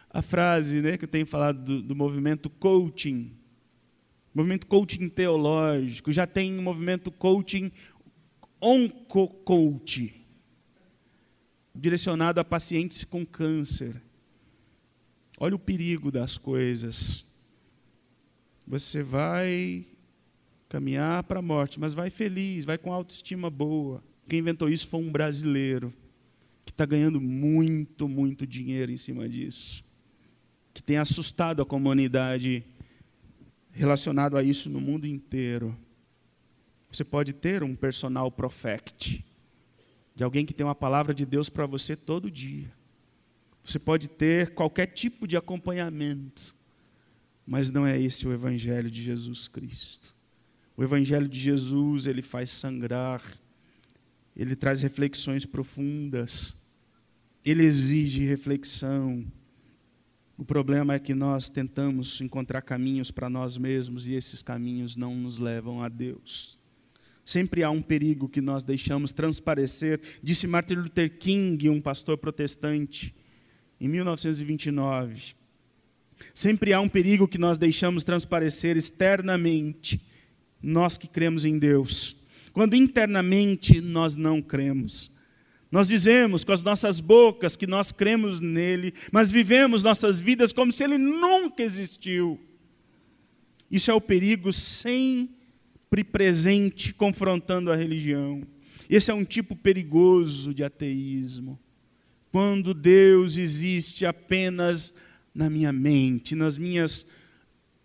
[0.09, 3.33] A frase né, que eu tenho falado do, do movimento coaching,
[4.33, 7.73] movimento coaching teológico, já tem um movimento coaching
[8.63, 10.25] onco-coach,
[11.75, 14.01] direcionado a pacientes com câncer.
[15.41, 17.27] Olha o perigo das coisas.
[18.65, 19.85] Você vai
[20.69, 24.01] caminhar para a morte, mas vai feliz, vai com autoestima boa.
[24.29, 25.93] Quem inventou isso foi um brasileiro
[26.65, 29.85] que está ganhando muito, muito dinheiro em cima disso,
[30.73, 32.65] que tem assustado a comunidade
[33.71, 35.77] relacionado a isso no mundo inteiro.
[36.91, 39.25] Você pode ter um personal prophet,
[40.15, 42.73] de alguém que tem uma palavra de Deus para você todo dia.
[43.65, 46.55] Você pode ter qualquer tipo de acompanhamento.
[47.47, 50.15] Mas não é esse o evangelho de Jesus Cristo.
[50.77, 53.23] O evangelho de Jesus, ele faz sangrar,
[54.37, 56.55] ele traz reflexões profundas,
[57.44, 59.25] ele exige reflexão.
[60.37, 65.14] O problema é que nós tentamos encontrar caminhos para nós mesmos e esses caminhos não
[65.14, 66.59] nos levam a Deus.
[67.25, 73.14] Sempre há um perigo que nós deixamos transparecer, disse Martin Luther King, um pastor protestante,
[73.81, 75.35] em 1929.
[76.35, 80.01] Sempre há um perigo que nós deixamos transparecer externamente,
[80.62, 82.16] nós que cremos em Deus,
[82.55, 85.11] quando internamente nós não cremos.
[85.71, 90.73] Nós dizemos com as nossas bocas que nós cremos nele, mas vivemos nossas vidas como
[90.73, 92.40] se ele nunca existiu.
[93.69, 98.47] Isso é o perigo sempre presente confrontando a religião.
[98.88, 101.59] Esse é um tipo perigoso de ateísmo.
[102.31, 104.95] Quando Deus existe apenas
[105.35, 107.05] na minha mente, nas minhas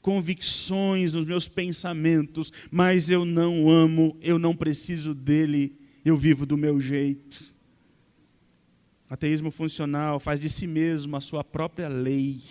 [0.01, 6.57] convicções, nos meus pensamentos, mas eu não amo, eu não preciso dele, eu vivo do
[6.57, 7.53] meu jeito.
[9.09, 12.41] Ateísmo funcional faz de si mesmo a sua própria lei,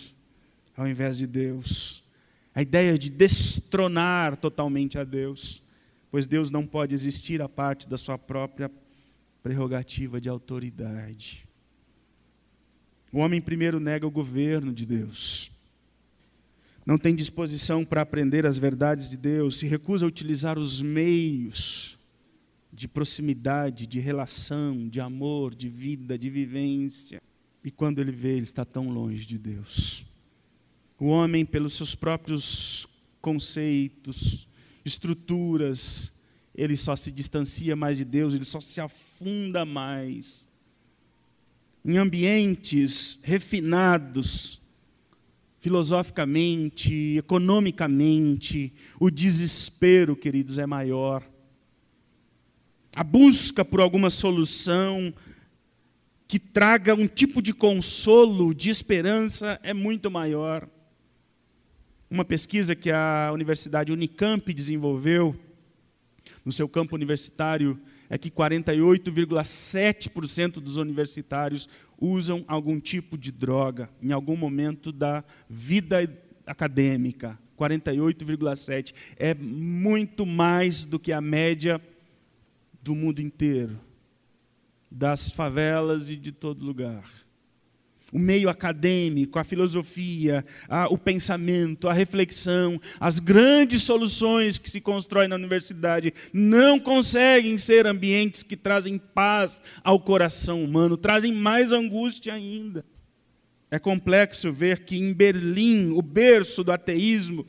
[0.77, 2.03] ao invés de Deus.
[2.55, 5.63] A ideia de destronar totalmente a Deus,
[6.11, 8.71] pois Deus não pode existir a parte da sua própria
[9.43, 11.49] prerrogativa de autoridade.
[13.13, 15.48] O homem primeiro nega o governo de Deus.
[16.89, 21.99] Não tem disposição para aprender as verdades de Deus, se recusa a utilizar os meios
[22.73, 27.21] de proximidade, de relação, de amor, de vida, de vivência.
[27.63, 30.03] E quando ele vê, ele está tão longe de Deus.
[30.99, 32.87] O homem, pelos seus próprios
[33.21, 34.49] conceitos,
[34.83, 36.11] estruturas,
[36.55, 40.49] ele só se distancia mais de Deus, ele só se afunda mais
[41.85, 44.59] em ambientes refinados,
[45.69, 51.23] filosoficamente, economicamente, o desespero, queridos, é maior.
[52.97, 55.13] A busca por alguma solução
[56.27, 60.67] que traga um tipo de consolo, de esperança, é muito maior.
[62.11, 65.39] Uma pesquisa que a Universidade Unicamp desenvolveu
[66.47, 67.79] no seu campo universitário
[68.09, 71.69] é que 48,7% dos universitários
[72.01, 75.99] usam algum tipo de droga em algum momento da vida
[76.47, 77.39] acadêmica.
[77.59, 81.79] 48,7 é muito mais do que a média
[82.81, 83.79] do mundo inteiro,
[84.91, 87.28] das favelas e de todo lugar
[88.13, 94.81] o meio acadêmico, a filosofia, a, o pensamento, a reflexão, as grandes soluções que se
[94.81, 101.71] constroem na universidade não conseguem ser ambientes que trazem paz ao coração humano, trazem mais
[101.71, 102.85] angústia ainda.
[103.71, 107.47] É complexo ver que em Berlim, o berço do ateísmo,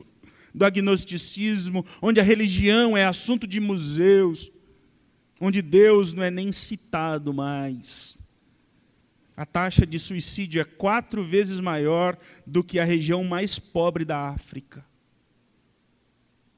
[0.54, 4.50] do agnosticismo, onde a religião é assunto de museus,
[5.40, 8.18] onde Deus não é nem citado mais,
[9.40, 14.28] a taxa de suicídio é quatro vezes maior do que a região mais pobre da
[14.28, 14.84] África.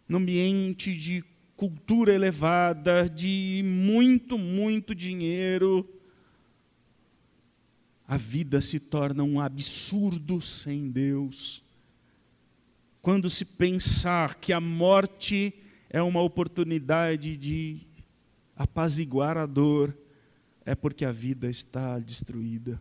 [0.08, 1.22] No ambiente de
[1.56, 5.88] cultura elevada, de muito, muito dinheiro,
[8.04, 11.62] a vida se torna um absurdo sem Deus.
[13.00, 15.54] Quando se pensar que a morte
[15.88, 17.86] é uma oportunidade de
[18.56, 19.96] apaziguar a dor,
[20.64, 22.80] é porque a vida está destruída.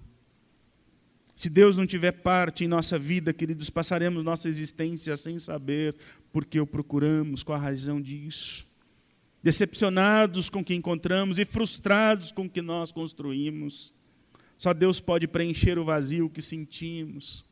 [1.36, 5.96] Se Deus não tiver parte em nossa vida, queridos, passaremos nossa existência sem saber
[6.32, 8.68] porque o procuramos, qual a razão disso.
[9.42, 13.92] Decepcionados com o que encontramos e frustrados com o que nós construímos.
[14.56, 17.44] Só Deus pode preencher o vazio que sentimos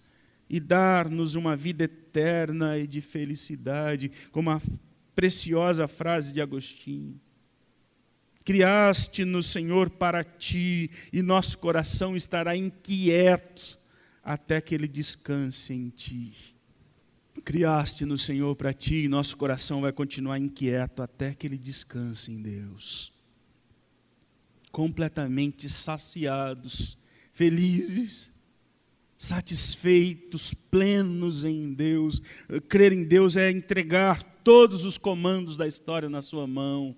[0.47, 4.61] e dar-nos uma vida eterna e de felicidade, como a
[5.15, 7.19] preciosa frase de Agostinho.
[8.49, 13.77] Criaste-nos, Senhor, para ti, e nosso coração estará inquieto
[14.23, 16.33] até que ele descanse em ti.
[17.45, 22.41] Criaste-nos, Senhor, para ti, e nosso coração vai continuar inquieto até que ele descanse em
[22.41, 23.13] Deus.
[24.71, 26.97] Completamente saciados,
[27.31, 28.31] felizes,
[29.15, 32.19] satisfeitos, plenos em Deus.
[32.67, 36.97] Crer em Deus é entregar todos os comandos da história na sua mão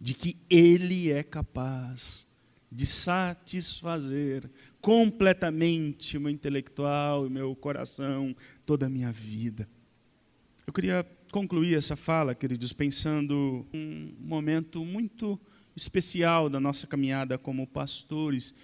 [0.00, 2.26] de que Ele é capaz
[2.70, 4.48] de satisfazer
[4.80, 9.68] completamente o meu intelectual, o meu coração, toda a minha vida.
[10.66, 15.40] Eu queria concluir essa fala, queridos, pensando um momento muito
[15.74, 18.54] especial da nossa caminhada como pastores.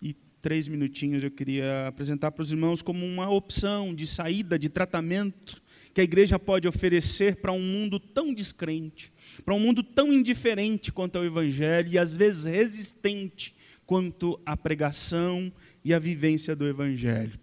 [0.00, 4.68] E três minutinhos eu queria apresentar para os irmãos como uma opção de saída, de
[4.68, 5.61] tratamento
[5.94, 9.12] que a igreja pode oferecer para um mundo tão descrente,
[9.44, 15.52] para um mundo tão indiferente quanto ao Evangelho e às vezes resistente quanto à pregação
[15.84, 17.38] e à vivência do Evangelho.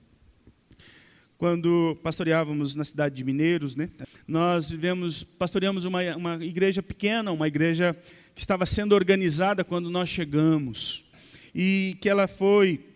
[1.38, 3.90] Quando pastoreávamos na cidade de Mineiros, né,
[4.28, 7.96] nós vivemos, pastoreamos uma, uma igreja pequena, uma igreja
[8.36, 11.06] que estava sendo organizada quando nós chegamos,
[11.54, 12.89] e que ela foi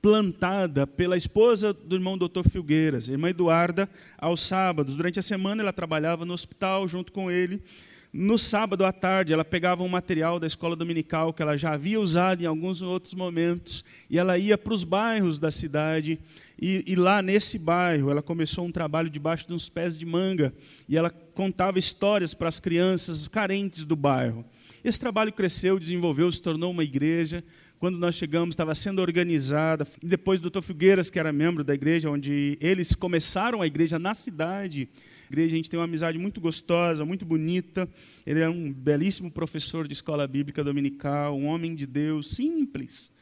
[0.00, 4.94] plantada pela esposa do irmão doutor Filgueiras, irmã Eduarda, aos sábados.
[4.94, 7.62] Durante a semana ela trabalhava no hospital junto com ele.
[8.10, 12.00] No sábado à tarde, ela pegava um material da escola dominical que ela já havia
[12.00, 16.18] usado em alguns outros momentos e ela ia para os bairros da cidade.
[16.60, 20.54] E, e, lá nesse bairro, ela começou um trabalho debaixo de uns pés de manga
[20.88, 24.44] e ela contava histórias para as crianças carentes do bairro.
[24.82, 27.44] Esse trabalho cresceu, desenvolveu, se tornou uma igreja
[27.78, 29.86] quando nós chegamos, estava sendo organizada.
[30.02, 34.14] Depois, o doutor Figueiras, que era membro da igreja, onde eles começaram a igreja na
[34.14, 34.88] cidade.
[35.28, 37.88] A igreja, a gente tem uma amizade muito gostosa, muito bonita.
[38.26, 43.12] Ele era um belíssimo professor de escola bíblica dominical, um homem de Deus, simples.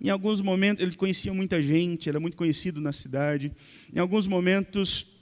[0.00, 3.52] Em alguns momentos, ele conhecia muita gente, era muito conhecido na cidade.
[3.92, 5.17] Em alguns momentos,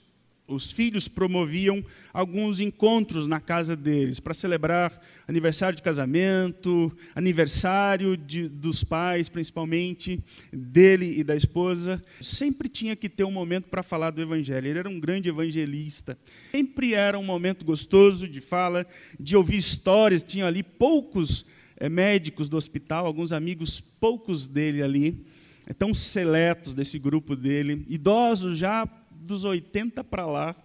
[0.47, 1.83] os filhos promoviam
[2.13, 10.23] alguns encontros na casa deles para celebrar aniversário de casamento, aniversário de, dos pais, principalmente
[10.51, 12.01] dele e da esposa.
[12.21, 14.67] Sempre tinha que ter um momento para falar do Evangelho.
[14.67, 16.17] Ele era um grande evangelista.
[16.51, 18.87] Sempre era um momento gostoso de fala,
[19.19, 20.23] de ouvir histórias.
[20.23, 21.45] Tinha ali poucos
[21.75, 25.25] é, médicos do hospital, alguns amigos, poucos dele ali,
[25.65, 28.87] é, tão seletos desse grupo dele, idosos já
[29.27, 30.55] dos 80 para lá,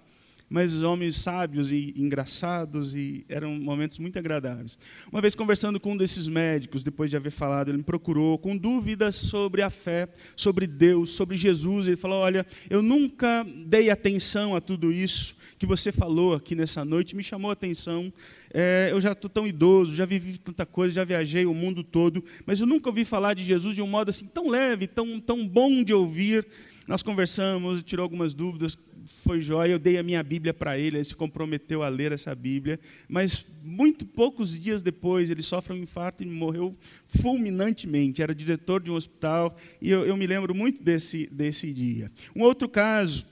[0.53, 4.79] mas homens sábios e engraçados e eram momentos muito agradáveis.
[5.11, 8.55] Uma vez conversando com um desses médicos, depois de haver falado, ele me procurou com
[8.55, 11.87] dúvidas sobre a fé, sobre Deus, sobre Jesus.
[11.87, 16.85] Ele falou: Olha, eu nunca dei atenção a tudo isso que você falou aqui nessa
[16.85, 18.13] noite, me chamou a atenção.
[18.53, 22.23] É, eu já estou tão idoso, já vivi tanta coisa, já viajei o mundo todo,
[22.45, 25.47] mas eu nunca ouvi falar de Jesus de um modo assim tão leve, tão, tão
[25.49, 26.47] bom de ouvir.
[26.87, 28.77] Nós conversamos, tirou algumas dúvidas
[29.23, 32.35] foi jóia, eu dei a minha Bíblia para ele, ele se comprometeu a ler essa
[32.35, 32.79] Bíblia,
[33.09, 36.77] mas muito poucos dias depois ele sofre um infarto e morreu
[37.07, 38.23] fulminantemente.
[38.23, 42.11] Era diretor de um hospital e eu, eu me lembro muito desse, desse dia.
[42.35, 43.27] Um outro caso,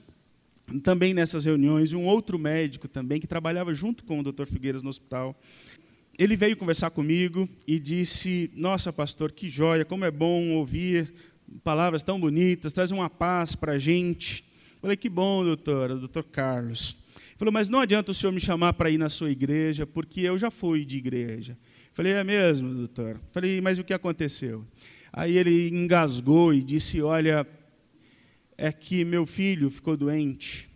[0.81, 4.45] também nessas reuniões, um outro médico também, que trabalhava junto com o Dr.
[4.45, 5.37] Figueiras no hospital,
[6.17, 11.11] ele veio conversar comigo e disse: Nossa, pastor, que joia, como é bom ouvir
[11.63, 14.43] palavras tão bonitas, traz uma paz para a gente.
[14.79, 16.97] Falei, que bom, doutora, doutor Carlos.
[17.37, 20.37] Falou, mas não adianta o senhor me chamar para ir na sua igreja, porque eu
[20.37, 21.57] já fui de igreja.
[21.93, 23.19] Falei, é mesmo, doutor?
[23.31, 24.65] Falei, mas o que aconteceu?
[25.11, 27.45] Aí ele engasgou e disse, olha,
[28.57, 30.69] é que meu filho ficou doente.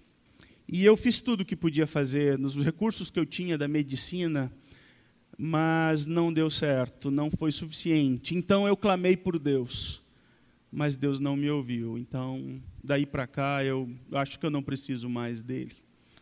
[0.67, 4.51] E eu fiz tudo o que podia fazer, nos recursos que eu tinha da medicina,
[5.37, 8.35] mas não deu certo, não foi suficiente.
[8.35, 10.04] Então eu clamei por Deus
[10.75, 11.97] mas Deus não me ouviu.
[11.97, 15.71] Então, daí para cá, eu acho que eu não preciso mais dele.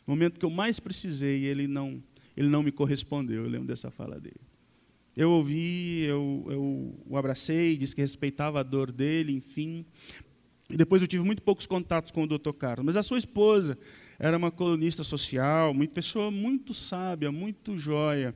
[0.05, 2.01] No momento que eu mais precisei, ele não,
[2.37, 3.43] ele não me correspondeu.
[3.43, 4.39] Eu lembro dessa fala dele.
[5.17, 9.85] Eu ouvi, eu, eu o abracei, disse que respeitava a dor dele, enfim.
[10.69, 12.53] E depois eu tive muito poucos contatos com o Dr.
[12.53, 12.85] Carlos.
[12.85, 13.75] Mas a sua esposa
[14.19, 18.35] era uma colunista social, uma pessoa muito sábia, muito joia.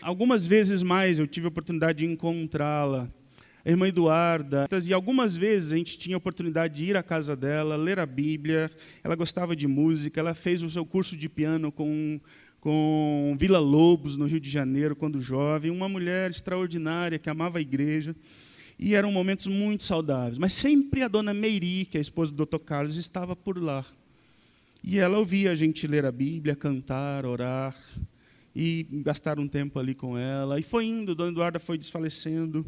[0.00, 3.10] Algumas vezes mais eu tive a oportunidade de encontrá-la
[3.66, 4.68] a irmã Eduarda.
[4.86, 8.06] E algumas vezes a gente tinha a oportunidade de ir à casa dela, ler a
[8.06, 8.70] Bíblia.
[9.02, 12.20] Ela gostava de música, ela fez o seu curso de piano com,
[12.60, 15.72] com Vila Lobos, no Rio de Janeiro, quando jovem.
[15.72, 18.14] Uma mulher extraordinária que amava a igreja.
[18.78, 20.38] E eram momentos muito saudáveis.
[20.38, 22.58] Mas sempre a dona Meiri, que é a esposa do Dr.
[22.58, 23.84] Carlos, estava por lá.
[24.84, 27.74] E ela ouvia a gente ler a Bíblia, cantar, orar
[28.54, 30.60] e gastar um tempo ali com ela.
[30.60, 32.64] E foi indo, Dona Eduarda foi desfalecendo.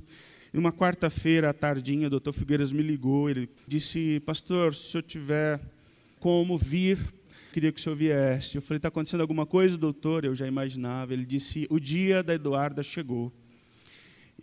[0.52, 3.28] E uma quarta-feira à tardinha, o doutor Figueiras me ligou.
[3.28, 5.60] Ele disse: Pastor, se eu tiver
[6.18, 6.98] como vir,
[7.52, 8.56] queria que o senhor viesse.
[8.56, 10.24] Eu falei: Está acontecendo alguma coisa, doutor?
[10.24, 11.12] Eu já imaginava.
[11.12, 13.32] Ele disse: O dia da Eduarda chegou.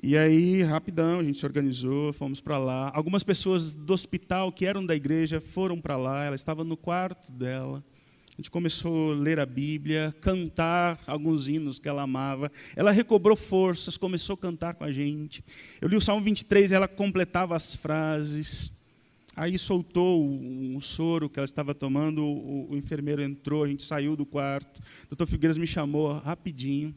[0.03, 2.91] E aí, rapidão, a gente se organizou, fomos para lá.
[2.93, 6.25] Algumas pessoas do hospital que eram da igreja foram para lá.
[6.25, 7.83] Ela estava no quarto dela.
[8.37, 12.51] A gente começou a ler a Bíblia, cantar alguns hinos que ela amava.
[12.75, 15.41] Ela recobrou forças, começou a cantar com a gente.
[15.79, 18.73] Eu li o Salmo 23, ela completava as frases.
[19.37, 24.17] Aí soltou um soro que ela estava tomando, o, o enfermeiro entrou, a gente saiu
[24.17, 24.79] do quarto.
[25.05, 26.93] O doutor Figueiras me chamou rapidinho.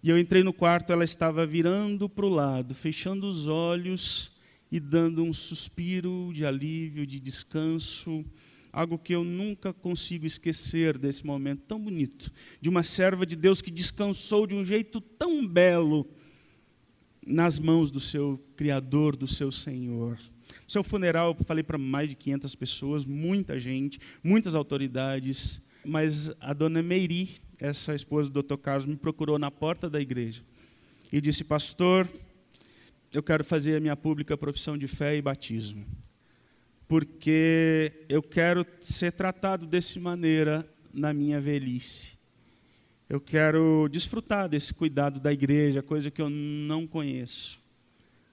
[0.00, 4.30] E eu entrei no quarto, ela estava virando para o lado, fechando os olhos
[4.70, 8.24] e dando um suspiro de alívio, de descanso
[8.72, 13.60] algo que eu nunca consigo esquecer desse momento tão bonito, de uma serva de Deus
[13.60, 16.08] que descansou de um jeito tão belo
[17.26, 20.18] nas mãos do seu Criador, do seu Senhor.
[20.64, 26.30] No seu funeral, eu falei para mais de 500 pessoas, muita gente, muitas autoridades, mas
[26.40, 28.56] a dona Meiri, essa esposa do Dr.
[28.56, 30.42] Carlos, me procurou na porta da igreja
[31.12, 32.08] e disse: Pastor,
[33.12, 35.86] eu quero fazer a minha pública profissão de fé e batismo
[36.88, 42.18] porque eu quero ser tratado dessa maneira na minha velhice.
[43.08, 47.60] Eu quero desfrutar desse cuidado da igreja, coisa que eu não conheço.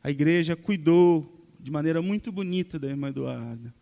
[0.02, 3.74] A igreja cuidou de maneira muito bonita da irmã Eduarda.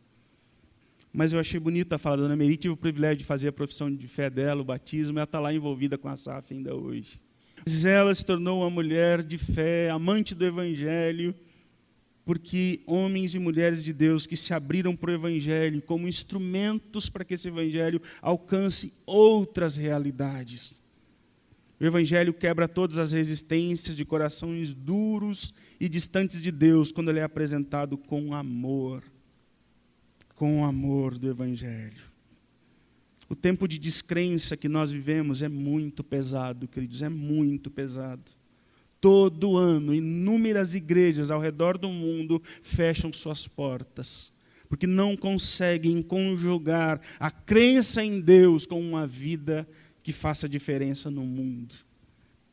[1.12, 3.52] Mas eu achei bonita a fala da Dona Meri, tive o privilégio de fazer a
[3.52, 7.22] profissão de fé dela, o batismo, ela está lá envolvida com a SAF ainda hoje.
[7.64, 11.36] Mas ela se tornou uma mulher de fé, amante do Evangelho,
[12.26, 17.26] porque homens e mulheres de Deus que se abriram para o Evangelho como instrumentos para
[17.26, 20.82] que esse Evangelho alcance outras realidades.
[21.80, 27.20] O Evangelho quebra todas as resistências de corações duros e distantes de Deus quando ele
[27.20, 29.04] é apresentado com amor.
[30.36, 32.14] Com o amor do Evangelho.
[33.28, 38.32] O tempo de descrença que nós vivemos é muito pesado, queridos, é muito pesado.
[39.04, 44.32] Todo ano, inúmeras igrejas ao redor do mundo fecham suas portas,
[44.70, 49.68] porque não conseguem conjugar a crença em Deus com uma vida
[50.02, 51.76] que faça diferença no mundo.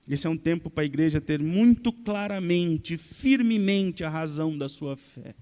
[0.08, 4.96] Esse é um tempo para a igreja ter muito claramente, firmemente a razão da sua
[4.96, 5.36] fé,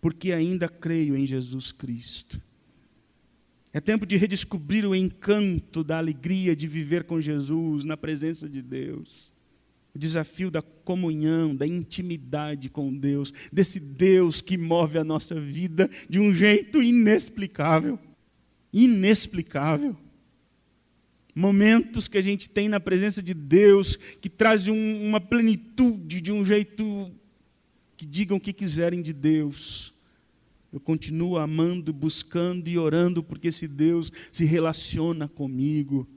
[0.00, 2.40] porque ainda creio em Jesus Cristo.
[3.72, 8.62] É tempo de redescobrir o encanto da alegria de viver com Jesus, na presença de
[8.62, 9.32] Deus.
[9.94, 15.88] O desafio da comunhão, da intimidade com Deus, desse Deus que move a nossa vida
[16.08, 17.98] de um jeito inexplicável.
[18.72, 19.96] Inexplicável.
[21.34, 26.30] Momentos que a gente tem na presença de Deus que trazem um, uma plenitude de
[26.32, 27.10] um jeito
[27.96, 29.94] que digam o que quiserem de Deus.
[30.72, 36.08] Eu continuo amando, buscando e orando porque esse Deus se relaciona comigo.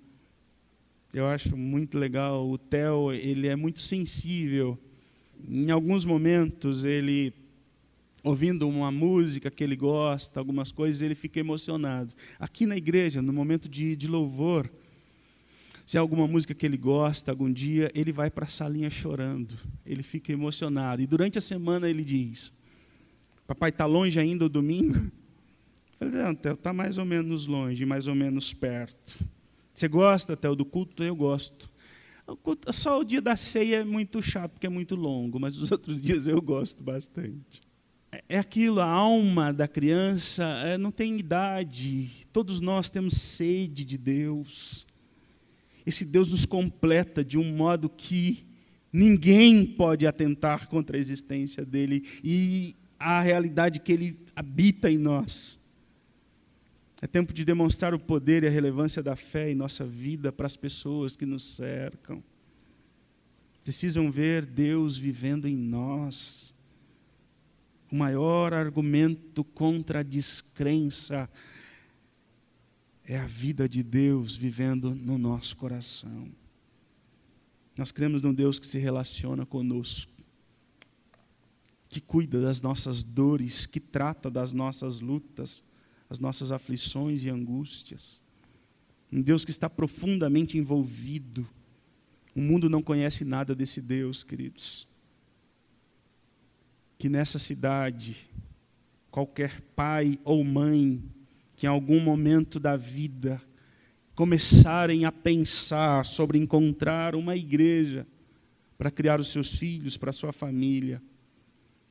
[1.16, 2.46] Eu acho muito legal.
[2.46, 4.78] O Theo, ele é muito sensível.
[5.48, 7.34] Em alguns momentos, ele
[8.22, 12.14] ouvindo uma música que ele gosta, algumas coisas, ele fica emocionado.
[12.38, 14.70] Aqui na igreja, no momento de, de louvor,
[15.86, 19.58] se há alguma música que ele gosta, algum dia, ele vai para a salinha chorando.
[19.86, 21.02] Ele fica emocionado.
[21.02, 22.52] E durante a semana ele diz:
[23.48, 24.98] Papai, está longe ainda o domingo?
[25.98, 29.18] Eu falei: Não, está mais ou menos longe, mais ou menos perto.
[29.76, 31.04] Você gosta até do culto?
[31.04, 31.70] Eu gosto.
[32.74, 36.02] Só o dia da ceia é muito chato, porque é muito longo, mas os outros
[36.02, 37.62] dias eu gosto bastante.
[38.10, 42.26] É, é aquilo, a alma da criança é, não tem idade.
[42.32, 44.88] Todos nós temos sede de Deus.
[45.86, 48.46] Esse Deus nos completa de um modo que
[48.94, 55.60] ninguém pode atentar contra a existência dele e a realidade que ele habita em nós.
[57.06, 60.48] É tempo de demonstrar o poder e a relevância da fé em nossa vida para
[60.48, 62.24] as pessoas que nos cercam.
[63.64, 66.52] Precisam ver Deus vivendo em nós.
[67.92, 71.30] O maior argumento contra a descrença
[73.04, 76.32] é a vida de Deus vivendo no nosso coração.
[77.78, 80.12] Nós cremos num Deus que se relaciona conosco,
[81.88, 85.64] que cuida das nossas dores, que trata das nossas lutas
[86.16, 88.22] as nossas aflições e angústias.
[89.12, 91.48] Um Deus que está profundamente envolvido.
[92.34, 94.88] O mundo não conhece nada desse Deus, queridos.
[96.98, 98.16] Que nessa cidade,
[99.12, 101.04] qualquer pai ou mãe
[101.58, 103.42] que em algum momento da vida
[104.14, 108.08] começarem a pensar sobre encontrar uma igreja
[108.78, 111.02] para criar os seus filhos, para a sua família,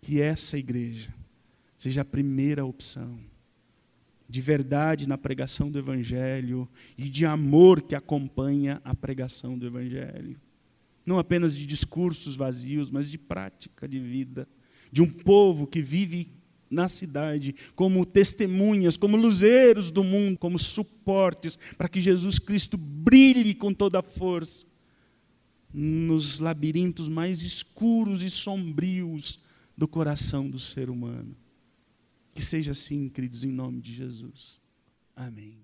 [0.00, 1.14] que essa igreja
[1.76, 3.33] seja a primeira opção
[4.28, 10.40] de verdade na pregação do Evangelho e de amor que acompanha a pregação do Evangelho.
[11.04, 14.48] Não apenas de discursos vazios, mas de prática de vida.
[14.90, 16.32] De um povo que vive
[16.70, 23.54] na cidade como testemunhas, como luzeiros do mundo, como suportes para que Jesus Cristo brilhe
[23.54, 24.66] com toda a força
[25.72, 29.40] nos labirintos mais escuros e sombrios
[29.76, 31.36] do coração do ser humano.
[32.34, 34.60] Que seja assim, queridos, em nome de Jesus.
[35.14, 35.63] Amém.